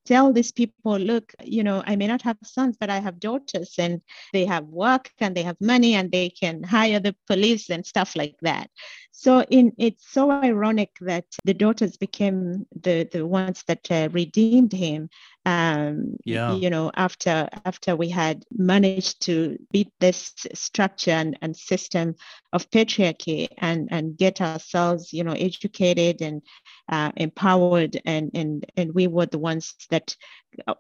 [0.07, 3.75] tell these people, look, you know, I may not have sons, but I have daughters
[3.79, 4.01] and
[4.33, 8.17] they have work and they have money and they can hire the police and stuff
[8.17, 8.71] like that.
[9.11, 14.73] So in it's so ironic that the daughters became the the ones that uh, redeemed
[14.73, 15.11] him.
[15.49, 16.55] Um, yeah.
[16.55, 22.17] You know, after after we had managed to beat this structure and, and system
[22.53, 26.43] of patriarchy and and get ourselves, you know, educated and
[26.91, 30.15] uh, empowered, and and and we were the ones that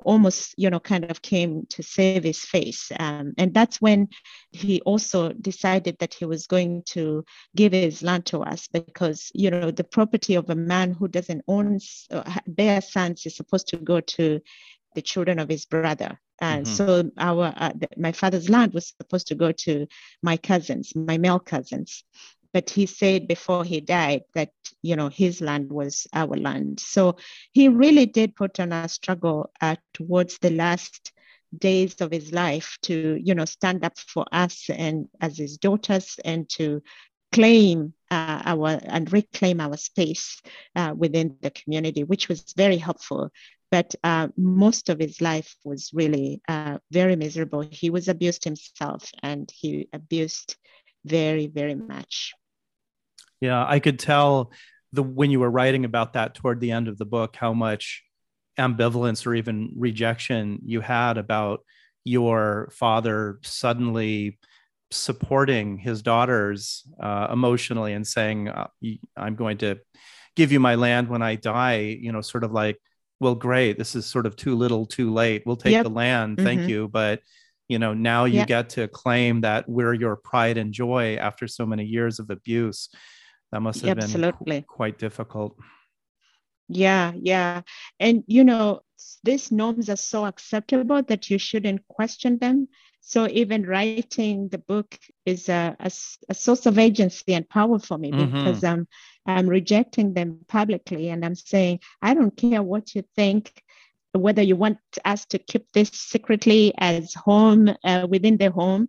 [0.04, 2.90] almost you know kind of came to save his face.
[2.98, 4.08] Um, and that's when
[4.50, 7.24] he also decided that he was going to
[7.56, 11.44] give his land to us because you know the property of a man who doesn't
[11.48, 11.78] own
[12.10, 14.40] uh, bear sons is supposed to go to
[14.94, 16.18] the children of his brother.
[16.40, 16.74] And mm-hmm.
[16.74, 19.86] so our uh, my father's land was supposed to go to
[20.22, 22.04] my cousins my male cousins
[22.53, 24.51] but he said before he died that
[24.82, 26.80] you know his land was our land.
[26.80, 27.16] So
[27.53, 31.12] he really did put on a struggle uh, towards the last
[31.57, 36.16] days of his life to you know stand up for us and as his daughters
[36.24, 36.82] and to
[37.32, 40.40] claim uh, our and reclaim our space
[40.76, 43.30] uh, within the community which was very helpful.
[43.70, 47.61] But uh, most of his life was really uh, very miserable.
[47.61, 50.57] He was abused himself and he abused
[51.05, 52.34] very very much
[53.40, 54.53] yeah, I could tell
[54.92, 58.03] the when you were writing about that toward the end of the book how much
[58.59, 61.61] ambivalence or even rejection you had about
[62.05, 64.38] your father suddenly
[64.90, 68.66] supporting his daughters uh, emotionally and saying uh,
[69.16, 69.76] i'm going to
[70.34, 72.78] give you my land when i die you know sort of like
[73.20, 75.84] well great this is sort of too little too late we'll take yep.
[75.84, 76.70] the land thank mm-hmm.
[76.70, 77.20] you but
[77.68, 78.48] you know now you yep.
[78.48, 82.88] get to claim that we're your pride and joy after so many years of abuse
[83.52, 84.60] that must have Absolutely.
[84.60, 85.56] been quite difficult.
[86.68, 87.62] Yeah, yeah.
[87.98, 88.80] And you know,
[89.24, 92.68] these norms are so acceptable that you shouldn't question them.
[93.00, 95.90] So even writing the book is a, a,
[96.28, 98.36] a source of agency and power for me mm-hmm.
[98.36, 98.86] because I'm
[99.24, 103.62] I'm rejecting them publicly and I'm saying I don't care what you think,
[104.12, 108.88] whether you want us to keep this secretly as home uh, within the home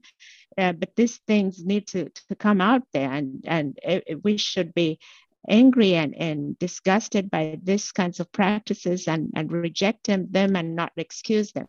[0.57, 4.74] uh, but these things need to, to come out there and, and it, we should
[4.74, 4.99] be
[5.47, 10.76] angry and, and disgusted by these kinds of practices and, and reject them, them and
[10.76, 11.67] not excuse them.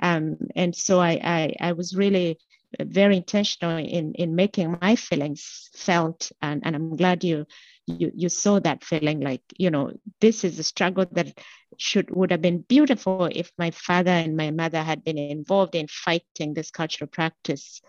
[0.00, 2.38] Um, and so I, I, I was really
[2.80, 6.30] very intentional in, in making my feelings felt.
[6.40, 7.46] And, and I'm glad you,
[7.86, 11.36] you, you saw that feeling like, you know, this is a struggle that
[11.78, 15.88] should would have been beautiful if my father and my mother had been involved in
[15.88, 17.80] fighting this cultural practice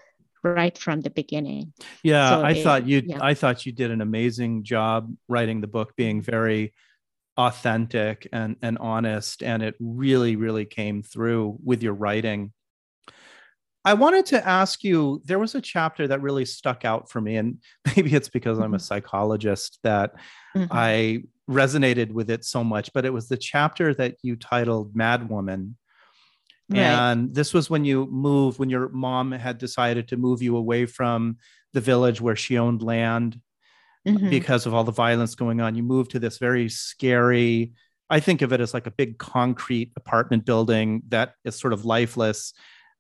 [0.44, 1.74] right from the beginning.
[2.04, 3.20] Yeah, so I it, thought you yeah.
[3.22, 6.74] I thought you did an amazing job writing the book being very
[7.38, 12.52] authentic and and honest and it really really came through with your writing.
[13.86, 17.38] I wanted to ask you there was a chapter that really stuck out for me
[17.38, 17.58] and
[17.96, 18.84] maybe it's because I'm a mm-hmm.
[18.84, 20.16] psychologist that
[20.56, 20.72] mm-hmm.
[20.72, 25.30] I resonated with it so much but it was the chapter that you titled Mad
[25.30, 25.76] Woman
[26.70, 26.80] Right.
[26.80, 30.86] And this was when you moved, when your mom had decided to move you away
[30.86, 31.38] from
[31.74, 33.40] the village where she owned land
[34.08, 34.30] mm-hmm.
[34.30, 35.76] because of all the violence going on.
[35.76, 37.74] You moved to this very scary,
[38.10, 41.86] I think of it as like a big concrete apartment building that is sort of
[41.86, 42.54] lifeless.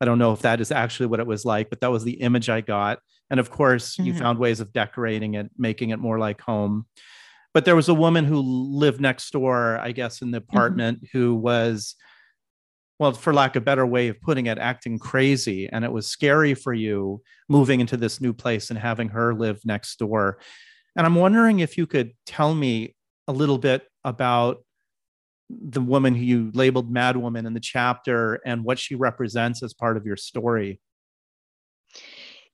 [0.03, 2.19] I don't know if that is actually what it was like, but that was the
[2.19, 2.99] image I got.
[3.29, 4.07] And of course, mm-hmm.
[4.07, 6.87] you found ways of decorating it, making it more like home.
[7.53, 10.57] But there was a woman who lived next door, I guess, in the mm-hmm.
[10.57, 11.17] apartment mm-hmm.
[11.17, 11.95] who was
[12.99, 15.69] well, for lack of a better way of putting it, acting crazy.
[15.71, 19.61] And it was scary for you moving into this new place and having her live
[19.63, 20.37] next door.
[20.97, 22.95] And I'm wondering if you could tell me
[23.27, 24.63] a little bit about
[25.61, 29.73] the woman who you labeled Mad Woman in the chapter and what she represents as
[29.73, 30.79] part of your story.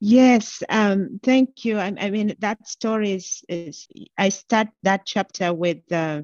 [0.01, 1.77] Yes, um, thank you.
[1.77, 3.87] I, I, mean, that story is, is,
[4.17, 6.21] I start that chapter with uh,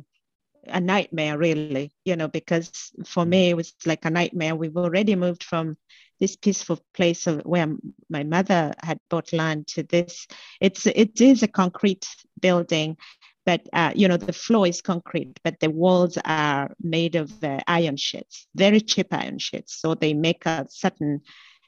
[0.67, 5.15] a nightmare really you know because for me it was like a nightmare we've already
[5.15, 5.77] moved from
[6.19, 7.67] this peaceful place of where
[8.09, 10.27] my mother had bought land to this
[10.61, 12.07] it's it is a concrete
[12.41, 12.97] building
[13.45, 17.59] but uh, you know the floor is concrete but the walls are made of uh,
[17.67, 21.21] iron sheets very cheap iron sheets so they make a certain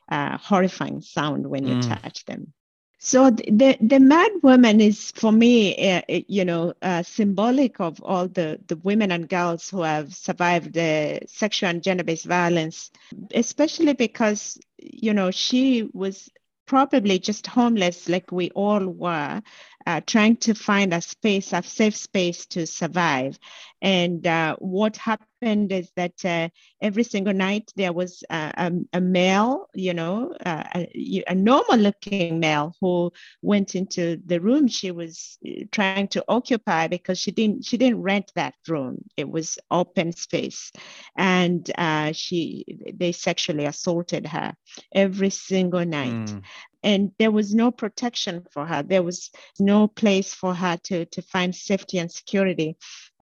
[0.10, 2.02] uh, horrifying sound when you mm.
[2.02, 2.54] touch them
[3.00, 8.28] so the the mad woman is for me, uh, you know, uh, symbolic of all
[8.28, 12.90] the the women and girls who have survived the sexual and gender-based violence,
[13.36, 16.30] especially because you know she was
[16.68, 19.42] probably just homeless like we all were
[19.88, 23.40] uh, trying to find a space, a safe space to survive.
[23.82, 26.50] And uh, what happened is that uh,
[26.82, 32.40] every single night there was a, a male, you know, uh, a, a, normal looking
[32.40, 33.12] male who
[33.42, 34.68] went into the room.
[34.68, 39.04] She was uh, trying to occupy because she didn't she didn't rent that room.
[39.16, 40.72] It was open space,
[41.16, 44.56] and uh, she they sexually assaulted her
[44.94, 46.12] every single night.
[46.14, 46.44] Mm
[46.84, 48.84] and there was no protection for her.
[48.84, 52.78] There was no place for her to to find safety and security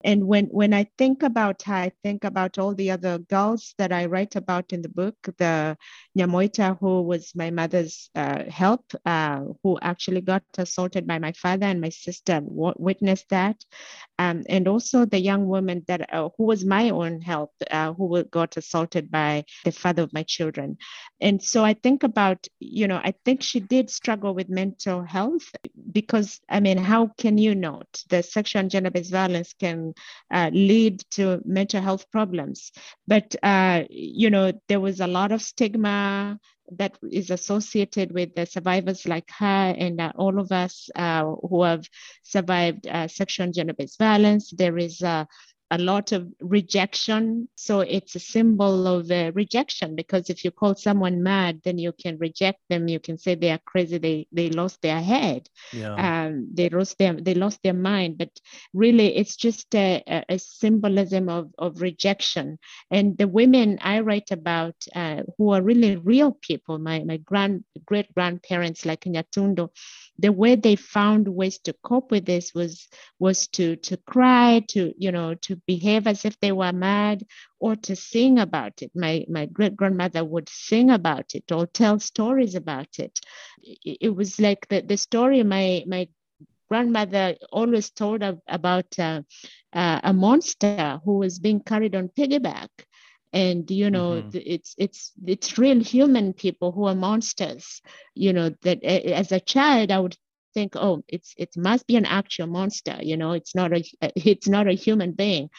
[0.05, 3.93] and when when I think about her, I think about all the other girls that
[3.93, 5.17] I write about in the book.
[5.39, 5.77] The
[6.19, 11.67] Nyamoita, who was my mother's uh, help, uh, who actually got assaulted by my father
[11.67, 13.65] and my sister w- witnessed that,
[14.19, 18.23] um, and also the young woman that uh, who was my own help, uh, who
[18.25, 20.77] got assaulted by the father of my children.
[21.21, 25.51] And so I think about, you know, I think she did struggle with mental health
[25.93, 27.87] because I mean, how can you not?
[28.09, 29.95] The sexual and gender-based violence can
[30.33, 32.73] uh, lead to mental health problems.
[33.07, 36.39] But, uh, you know, there was a lot of stigma
[36.73, 41.63] that is associated with the survivors like her and uh, all of us uh, who
[41.63, 41.87] have
[42.23, 44.51] survived uh, sexual and gender-based violence.
[44.51, 45.29] There is a
[45.79, 47.49] lot of rejection.
[47.57, 51.93] So it's a symbol of uh, rejection because if you call someone mad, then you
[51.93, 52.89] can reject them.
[52.89, 53.99] You can say they are crazy.
[53.99, 55.49] They they lost their head.
[55.73, 55.95] Yeah.
[55.95, 58.19] Um, they lost their they lost their mind.
[58.19, 58.31] But
[58.73, 62.59] really, it's just a, a, symbolism of of rejection.
[62.91, 67.65] And the women I write about, uh, who are really real people, my my grand
[67.87, 69.71] great grandparents like Nyatundo,
[70.19, 72.89] the way they found ways to cope with this was
[73.19, 77.25] was to to cry to you know to behave as if they were mad
[77.61, 78.91] or to sing about it.
[78.95, 83.21] My my great grandmother would sing about it or tell stories about it.
[83.63, 86.09] It, was like the, the story my my
[86.69, 89.23] grandmother always told about uh,
[89.73, 92.69] uh, a monster who was being carried on piggyback
[93.35, 94.39] and you know mm-hmm.
[94.41, 97.83] it's it's it's real human people who are monsters
[98.15, 100.17] you know that as a child i would
[100.55, 103.85] think oh it's it must be an actual monster you know it's not a
[104.17, 105.51] it's not a human being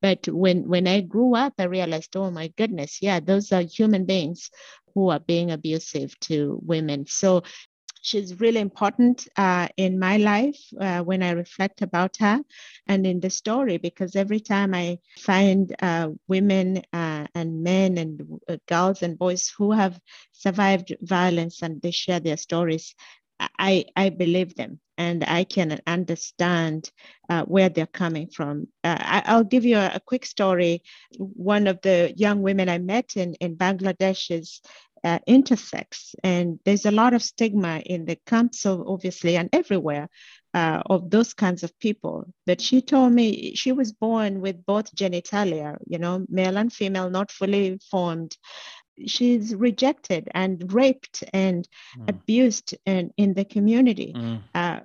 [0.00, 4.06] but when when i grew up i realized oh my goodness yeah those are human
[4.06, 4.50] beings
[4.94, 7.42] who are being abusive to women so
[8.04, 12.40] she's really important uh, in my life uh, when I reflect about her
[12.86, 18.20] and in the story because every time I find uh, women uh, and men and
[18.46, 19.98] uh, girls and boys who have
[20.32, 22.94] survived violence and they share their stories,
[23.58, 26.90] I, I believe them and I can understand
[27.30, 28.68] uh, where they're coming from.
[28.84, 30.82] Uh, I, will give you a, a, quick story.
[31.18, 34.60] One of the young women I met in, in Bangladesh is
[35.04, 36.14] uh, intersex.
[36.24, 40.08] And there's a lot of stigma in the camps, of, obviously, and everywhere
[40.54, 42.24] uh, of those kinds of people.
[42.46, 47.10] But she told me she was born with both genitalia, you know, male and female,
[47.10, 48.36] not fully formed.
[49.06, 51.68] She's rejected and raped and
[51.98, 52.08] mm.
[52.08, 54.12] abused in, in the community.
[54.14, 54.42] Mm.
[54.54, 54.80] Uh,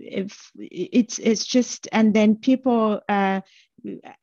[0.00, 3.40] if it's it's just and then people uh,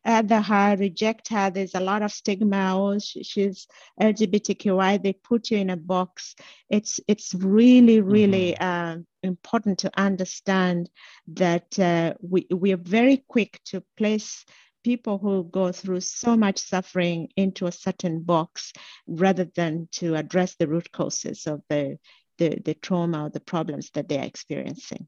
[0.05, 1.49] other her, reject her.
[1.49, 2.73] There's a lot of stigma.
[2.75, 3.67] Oh, she's
[4.01, 5.01] LGBTQI.
[5.01, 6.35] They put you in a box.
[6.69, 8.99] It's it's really really mm-hmm.
[8.99, 10.89] uh, important to understand
[11.27, 14.45] that uh, we we are very quick to place
[14.87, 18.71] people who go through so much suffering into a certain box
[19.05, 21.97] rather than to address the root causes of the
[22.37, 25.05] the, the trauma or the problems that they're experiencing.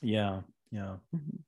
[0.00, 0.94] Yeah, yeah.
[1.14, 1.40] Mm-hmm.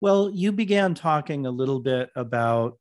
[0.00, 2.78] Well, you began talking a little bit about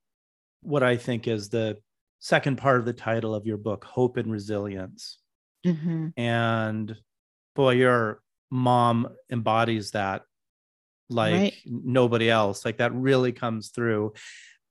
[0.62, 1.78] what I think is the
[2.20, 5.18] second part of the title of your book, Hope and Resilience.
[5.66, 6.08] Mm-hmm.
[6.16, 6.96] And
[7.56, 10.22] boy, your mom embodies that
[11.10, 11.54] like right.
[11.66, 12.66] nobody else.
[12.66, 14.14] Like that really comes through.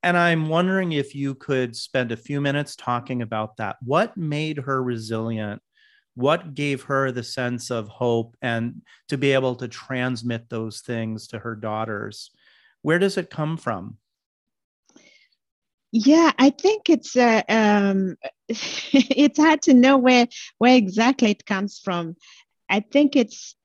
[0.03, 3.77] And I'm wondering if you could spend a few minutes talking about that.
[3.83, 5.63] What made her resilient?
[6.15, 11.27] What gave her the sense of hope and to be able to transmit those things
[11.29, 12.31] to her daughters?
[12.83, 13.99] Where does it come from?
[15.93, 18.17] Yeah, I think it's uh, um,
[18.49, 20.29] it's hard to know where
[20.59, 22.17] where exactly it comes from.
[22.69, 23.57] I think it's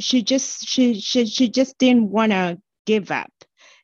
[0.00, 3.30] she just she she she just didn't want to give up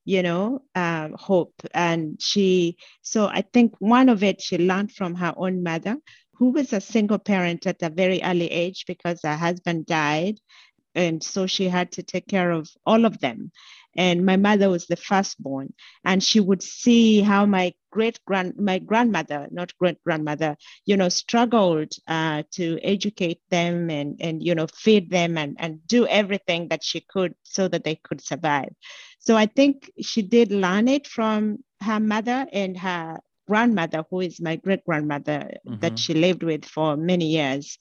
[0.05, 1.55] you know uh, hope.
[1.75, 5.97] And she so i think one of it she learned from her own mother
[6.41, 10.39] who was a single parent at a very early age because her husband died.
[10.95, 13.53] And so she had to take care of all of them
[13.97, 15.73] and my mother was the firstborn.
[16.05, 21.09] And she would see how my great grand my grandmother not great grandmother you know
[21.09, 26.69] struggled uh, to educate them and and you know feed them and and do everything
[26.69, 28.73] that she could so that they could survive.
[29.19, 33.19] So i think she did learn it from her mother and her
[33.49, 35.81] grandmother who is my great grandmother mm-hmm.
[35.81, 37.77] that she lived with for many years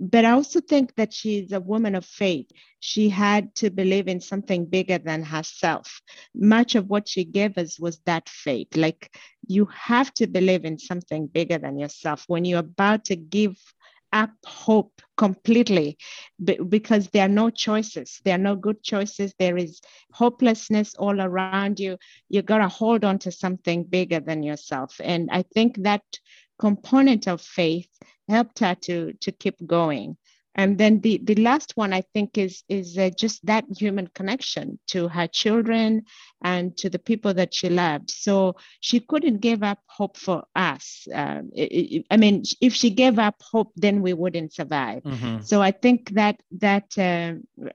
[0.00, 2.50] but I also think that she's a woman of faith.
[2.80, 6.00] She had to believe in something bigger than herself.
[6.34, 8.74] Much of what she gave us was that faith.
[8.76, 9.14] Like
[9.46, 13.56] you have to believe in something bigger than yourself when you're about to give
[14.12, 15.98] up hope completely
[16.68, 18.20] because there are no choices.
[18.24, 19.34] There are no good choices.
[19.38, 19.82] There is
[20.12, 21.98] hopelessness all around you.
[22.30, 24.98] You got to hold on to something bigger than yourself.
[25.04, 26.02] And I think that
[26.58, 27.88] component of faith
[28.30, 30.16] helped her to to keep going.
[30.56, 34.78] And then the the last one i think is is uh, just that human connection
[34.88, 36.02] to her children
[36.42, 38.10] and to the people that she loved.
[38.10, 41.06] So she couldn't give up hope for us.
[41.20, 45.02] Uh, it, it, i mean if she gave up hope then we wouldn't survive.
[45.04, 45.42] Mm-hmm.
[45.42, 47.30] so i think that that uh,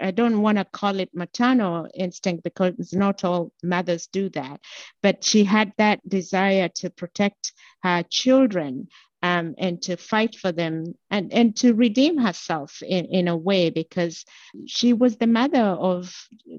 [0.08, 4.60] i don't want to call it maternal instinct because not all mothers do that
[5.02, 7.54] but she had that desire to protect
[7.86, 8.88] her children
[9.26, 13.72] um, and to fight for them and, and to redeem herself in, in a way
[13.72, 14.24] because
[14.68, 16.14] she was the mother of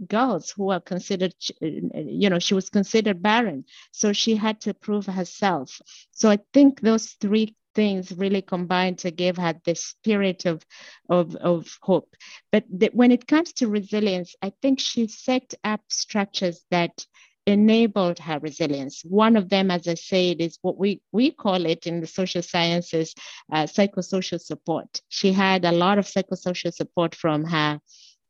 [0.09, 3.65] girls who were considered, you know, she was considered barren.
[3.93, 5.81] So she had to prove herself.
[6.11, 10.67] So I think those three things really combined to give her this spirit of,
[11.09, 12.17] of, of hope.
[12.51, 17.07] But the, when it comes to resilience, I think she set up structures that
[17.47, 19.03] enabled her resilience.
[19.05, 22.43] One of them, as I said, is what we, we call it in the social
[22.43, 23.15] sciences
[23.53, 25.01] uh, psychosocial support.
[25.09, 27.81] She had a lot of psychosocial support from her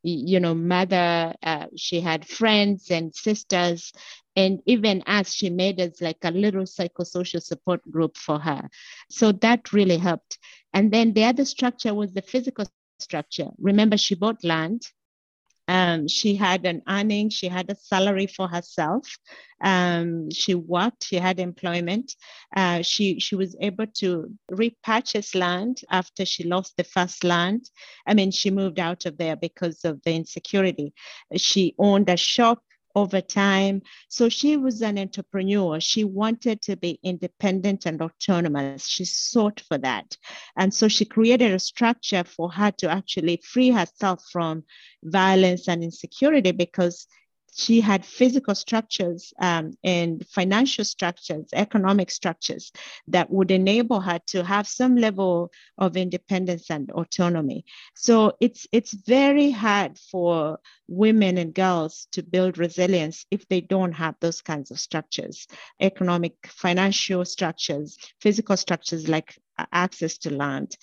[0.03, 3.93] you know mother uh, she had friends and sisters
[4.37, 8.69] and even as she made us like a little psychosocial support group for her
[9.11, 10.39] so that really helped
[10.73, 14.83] and then the other structure was the physical structure remember she bought land
[15.69, 19.17] um, she had an earning, she had a salary for herself.
[19.61, 22.15] Um, she worked, she had employment.
[22.55, 27.69] Uh, she, she was able to repurchase land after she lost the first land.
[28.07, 30.93] I mean, she moved out of there because of the insecurity.
[31.37, 32.61] She owned a shop
[32.97, 33.83] over time.
[34.09, 35.79] So she was an entrepreneur.
[35.81, 38.87] She wanted to be independent and autonomous.
[38.87, 40.17] She sought for that.
[40.57, 44.65] And so she created a structure for her to actually free herself from
[45.05, 47.07] violence and insecurity because
[47.57, 52.71] she had physical structures um, and financial structures, economic structures
[53.09, 57.65] that would enable her to have some level of independence and autonomy.
[57.95, 63.93] So it's it's very hard for women and girls to build resilience if they don't
[63.93, 65.47] have those kinds of structures,
[65.81, 69.35] economic, financial structures, physical structures like
[69.73, 70.77] access to land.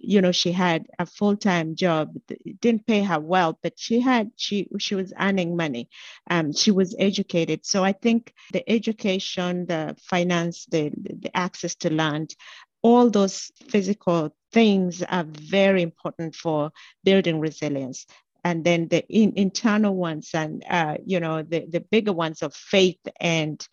[0.00, 2.14] You know, she had a full-time job.
[2.28, 5.88] It didn't pay her well, but she had she she was earning money.
[6.30, 7.64] Um, she was educated.
[7.64, 12.34] So I think the education, the finance, the the access to land,
[12.82, 16.70] all those physical things are very important for
[17.04, 18.06] building resilience.
[18.44, 22.54] and then the in, internal ones and uh, you know the, the bigger ones of
[22.54, 23.66] faith and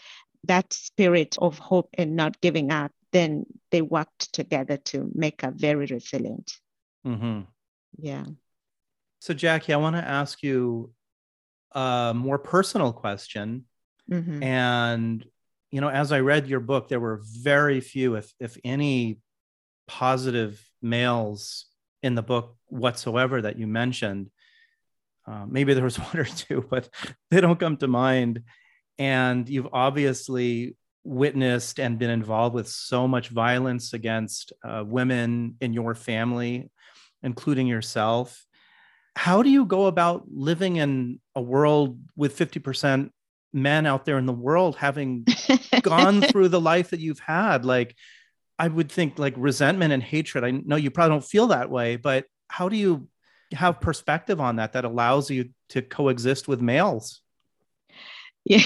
[0.46, 5.52] that spirit of hope and not giving up then they worked together to make her
[5.52, 6.52] very resilient
[7.06, 7.42] mm-hmm.
[7.98, 8.26] yeah
[9.20, 10.92] so jackie i want to ask you
[11.74, 13.66] a more personal question
[14.10, 14.42] mm-hmm.
[14.44, 15.26] and
[15.72, 19.20] you know as i read your book there were very few if if any
[19.88, 21.66] positive males
[22.02, 24.30] in the book whatsoever that you mentioned
[25.30, 26.90] uh, maybe there was one or two, but
[27.30, 28.44] they don't come to mind.
[28.98, 35.74] And you've obviously witnessed and been involved with so much violence against uh, women in
[35.74, 36.70] your family,
[37.24, 38.46] including yourself.
[39.16, 43.10] How do you go about living in a world with 50%
[43.52, 45.26] men out there in the world having
[45.82, 47.66] gone through the life that you've had?
[47.66, 47.96] Like,
[48.58, 50.44] I would think like resentment and hatred.
[50.44, 53.08] I know you probably don't feel that way, but how do you
[53.54, 57.22] have perspective on that that allows you to coexist with males?
[58.58, 58.64] Yeah,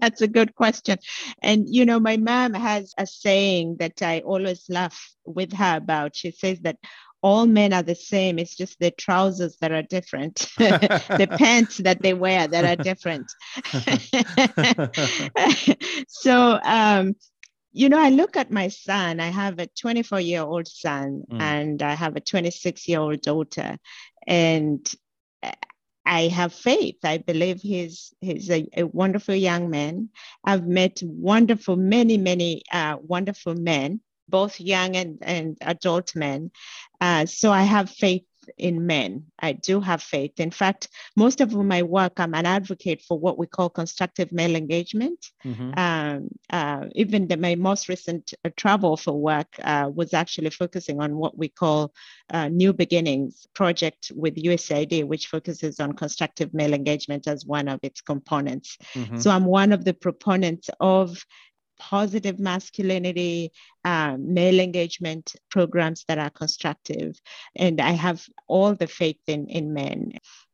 [0.00, 0.96] that's a good question.
[1.42, 6.14] And, you know, my mom has a saying that I always laugh with her about.
[6.14, 6.76] She says that
[7.20, 8.38] all men are the same.
[8.38, 13.26] It's just the trousers that are different, the pants that they wear that are different.
[16.08, 17.16] so, um,
[17.72, 19.18] you know, I look at my son.
[19.18, 21.40] I have a 24 year old son mm.
[21.40, 23.78] and I have a 26 year old daughter.
[24.28, 24.88] And
[26.04, 26.98] I have faith.
[27.04, 30.08] I believe he's he's a, a wonderful young man.
[30.44, 36.50] I've met wonderful, many, many uh, wonderful men, both young and, and adult men.
[37.00, 38.24] Uh, so I have faith
[38.58, 39.24] in men.
[39.38, 40.38] I do have faith.
[40.38, 44.56] In fact, most of my work, I'm an advocate for what we call constructive male
[44.56, 45.26] engagement.
[45.44, 45.78] Mm-hmm.
[45.78, 51.00] Um, uh, even the, my most recent uh, travel for work uh, was actually focusing
[51.00, 51.92] on what we call
[52.30, 57.80] uh, New Beginnings project with USAID, which focuses on constructive male engagement as one of
[57.82, 58.78] its components.
[58.94, 59.18] Mm-hmm.
[59.18, 61.24] So I'm one of the proponents of
[61.90, 63.50] positive masculinity,
[63.84, 67.20] uh, male engagement programs that are constructive.
[67.56, 70.12] And I have all the faith in, in men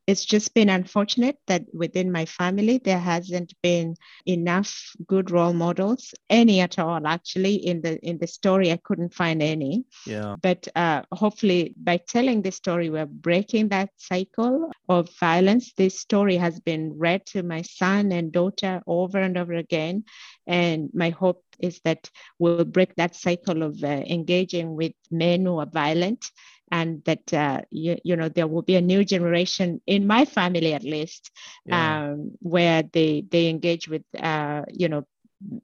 [0.08, 3.94] it's just been unfortunate that within my family there hasn't been
[4.24, 8.72] enough good role models any at all actually in the in the story.
[8.72, 9.84] I couldn't find any.
[10.06, 10.36] Yeah.
[10.42, 15.74] But uh, hopefully by telling this story we're breaking that cycle of violence.
[15.76, 20.04] This story has been read to my son and daughter over and over again.
[20.46, 25.58] And my hope is that we'll break that cycle of uh, engaging with men who
[25.58, 26.24] are violent
[26.70, 30.74] and that uh, you, you, know there will be a new generation in my family
[30.74, 31.30] at least
[31.66, 32.10] yeah.
[32.10, 35.04] um, where they they engage with uh, you know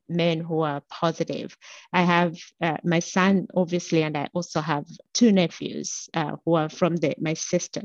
[0.09, 1.57] men who are positive.
[1.93, 6.69] I have uh, my son, obviously, and I also have two nephews uh, who are
[6.69, 7.83] from the, my sister.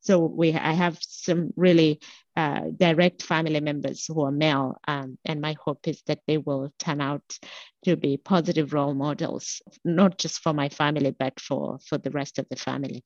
[0.00, 2.00] So we, I have some really
[2.36, 6.72] uh, direct family members who are male, um, and my hope is that they will
[6.78, 7.22] turn out
[7.84, 12.38] to be positive role models, not just for my family, but for for the rest
[12.38, 13.04] of the family.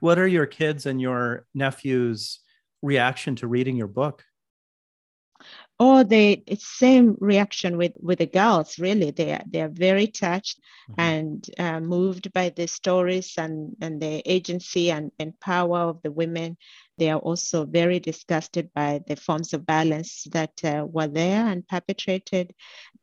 [0.00, 2.40] What are your kids and your nephews'
[2.82, 4.24] reaction to reading your book?
[5.80, 8.78] Oh, the same reaction with with the girls.
[8.78, 10.60] Really, they are they are very touched
[10.90, 11.00] mm-hmm.
[11.00, 16.12] and uh, moved by the stories and and the agency and, and power of the
[16.12, 16.56] women.
[16.98, 21.66] They are also very disgusted by the forms of violence that uh, were there and
[21.66, 22.54] perpetrated.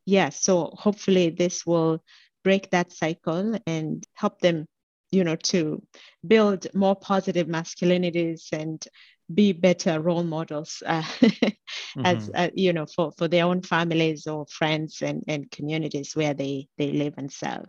[0.06, 2.04] Yeah, so hopefully this will
[2.44, 4.66] break that cycle and help them
[5.12, 5.82] you know to
[6.26, 8.88] build more positive masculinities and
[9.34, 12.06] be better role models uh, mm-hmm.
[12.06, 16.34] as uh, you know for, for their own families or friends and, and communities where
[16.34, 17.66] they they live and serve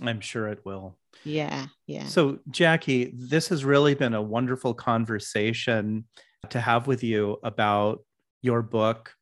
[0.00, 0.98] i'm sure it will.
[1.24, 2.06] Yeah yeah.
[2.06, 6.04] So jackie this has really been a wonderful conversation
[6.50, 8.04] to have with you about
[8.42, 9.14] your book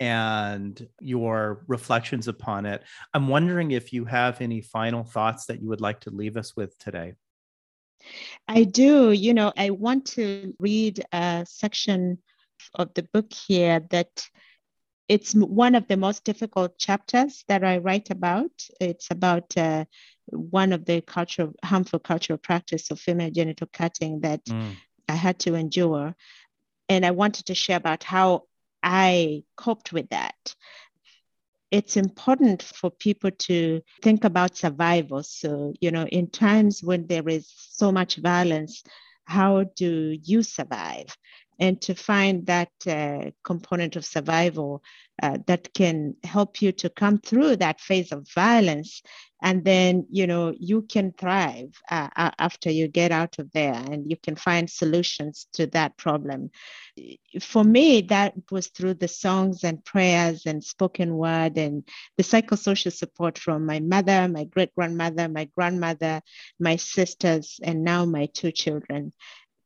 [0.00, 2.82] and your reflections upon it.
[3.12, 6.56] I'm wondering if you have any final thoughts that you would like to leave us
[6.56, 7.14] with today.
[8.48, 9.12] I do.
[9.12, 12.18] You know, I want to read a section
[12.74, 14.28] of the book here that
[15.08, 18.50] it's one of the most difficult chapters that I write about.
[18.80, 19.84] It's about uh,
[20.26, 24.76] one of the cultural, harmful cultural practice of female genital cutting that mm.
[25.08, 26.14] I had to endure.
[26.88, 28.44] And I wanted to share about how
[28.82, 30.54] I coped with that
[31.74, 35.24] it's important for people to think about survival.
[35.24, 38.84] So, you know, in times when there is so much violence,
[39.24, 41.06] how do you survive?
[41.58, 44.82] And to find that uh, component of survival
[45.22, 49.02] uh, that can help you to come through that phase of violence.
[49.42, 54.10] And then you know you can thrive uh, after you get out of there and
[54.10, 56.50] you can find solutions to that problem.
[57.40, 61.86] For me that was through the songs and prayers and spoken word and
[62.16, 66.22] the psychosocial support from my mother my great grandmother my grandmother
[66.58, 69.12] my sisters and now my two children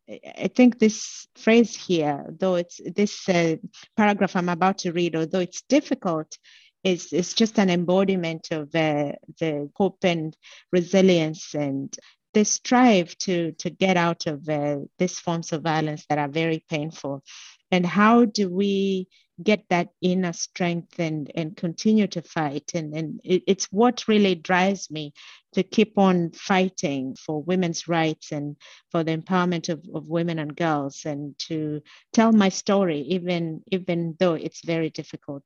[0.08, 3.56] I think this phrase here, though it's this uh,
[3.96, 6.38] paragraph I'm about to read, although it's difficult,
[6.82, 10.36] is is just an embodiment of uh, the hope and
[10.72, 11.94] resilience and
[12.34, 16.64] they strive to to get out of uh, these forms of violence that are very
[16.68, 17.22] painful.
[17.70, 19.08] And how do we
[19.42, 24.34] get that inner strength and and continue to fight and and it, it's what really
[24.34, 25.12] drives me
[25.52, 28.56] to keep on fighting for women's rights and
[28.90, 31.80] for the empowerment of, of women and girls and to
[32.12, 35.44] tell my story even even though it's very difficult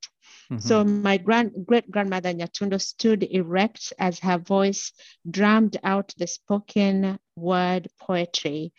[0.51, 0.59] mm-hmm.
[0.59, 4.93] so my grand great grandmother nyatundo stood erect as her voice
[5.30, 8.72] drummed out the spoken word poetry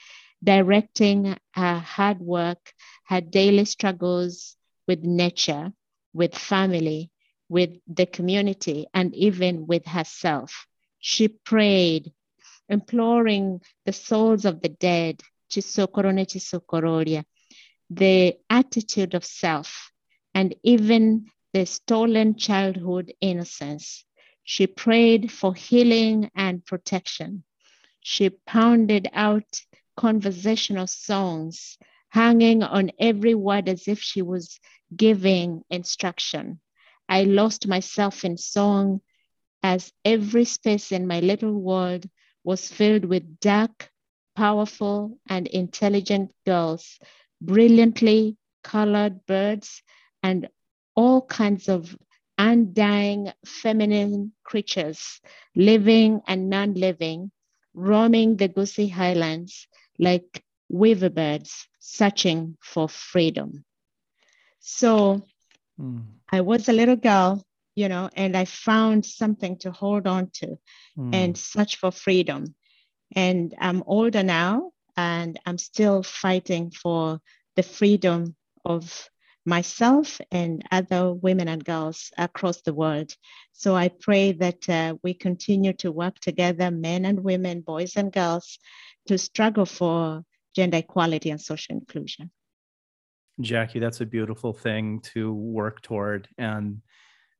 [0.43, 2.73] directing her hard work
[3.05, 4.57] her daily struggles
[4.87, 5.71] with nature,
[6.13, 7.11] with family,
[7.49, 10.65] with the community, and even with herself.
[10.99, 12.11] She prayed,
[12.69, 17.25] imploring the souls of the dead, Chisokorone Chisokororia,
[17.89, 19.91] the attitude of self,
[20.33, 24.05] and even the stolen childhood innocence.
[24.43, 27.43] She prayed for healing and protection.
[28.01, 29.61] She pounded out
[29.95, 31.77] conversational songs
[32.13, 34.59] hanging on every word as if she was
[34.95, 36.59] giving instruction.
[37.09, 39.01] I lost myself in song
[39.63, 42.07] as every space in my little world
[42.43, 43.89] was filled with dark,
[44.35, 46.99] powerful, and intelligent girls,
[47.41, 49.81] brilliantly colored birds,
[50.21, 50.49] and
[50.95, 51.97] all kinds of
[52.37, 55.19] undying feminine creatures,
[55.55, 57.31] living and non living,
[57.73, 63.65] roaming the Gusii highlands like weaver birds searching for freedom.
[64.59, 65.21] So
[65.77, 66.05] mm.
[66.31, 67.43] I was a little girl,
[67.75, 70.57] you know, and I found something to hold on to
[70.97, 71.13] mm.
[71.13, 72.55] and search for freedom.
[73.13, 77.19] And I'm older now and I'm still fighting for
[77.57, 79.09] the freedom of
[79.45, 83.13] myself and other women and girls across the world.
[83.51, 88.09] So I pray that uh, we continue to work together, men and women, boys and
[88.09, 88.57] girls,
[89.07, 90.23] to struggle for
[90.55, 92.31] gender equality and social inclusion.
[93.41, 96.27] Jackie, that's a beautiful thing to work toward.
[96.37, 96.81] And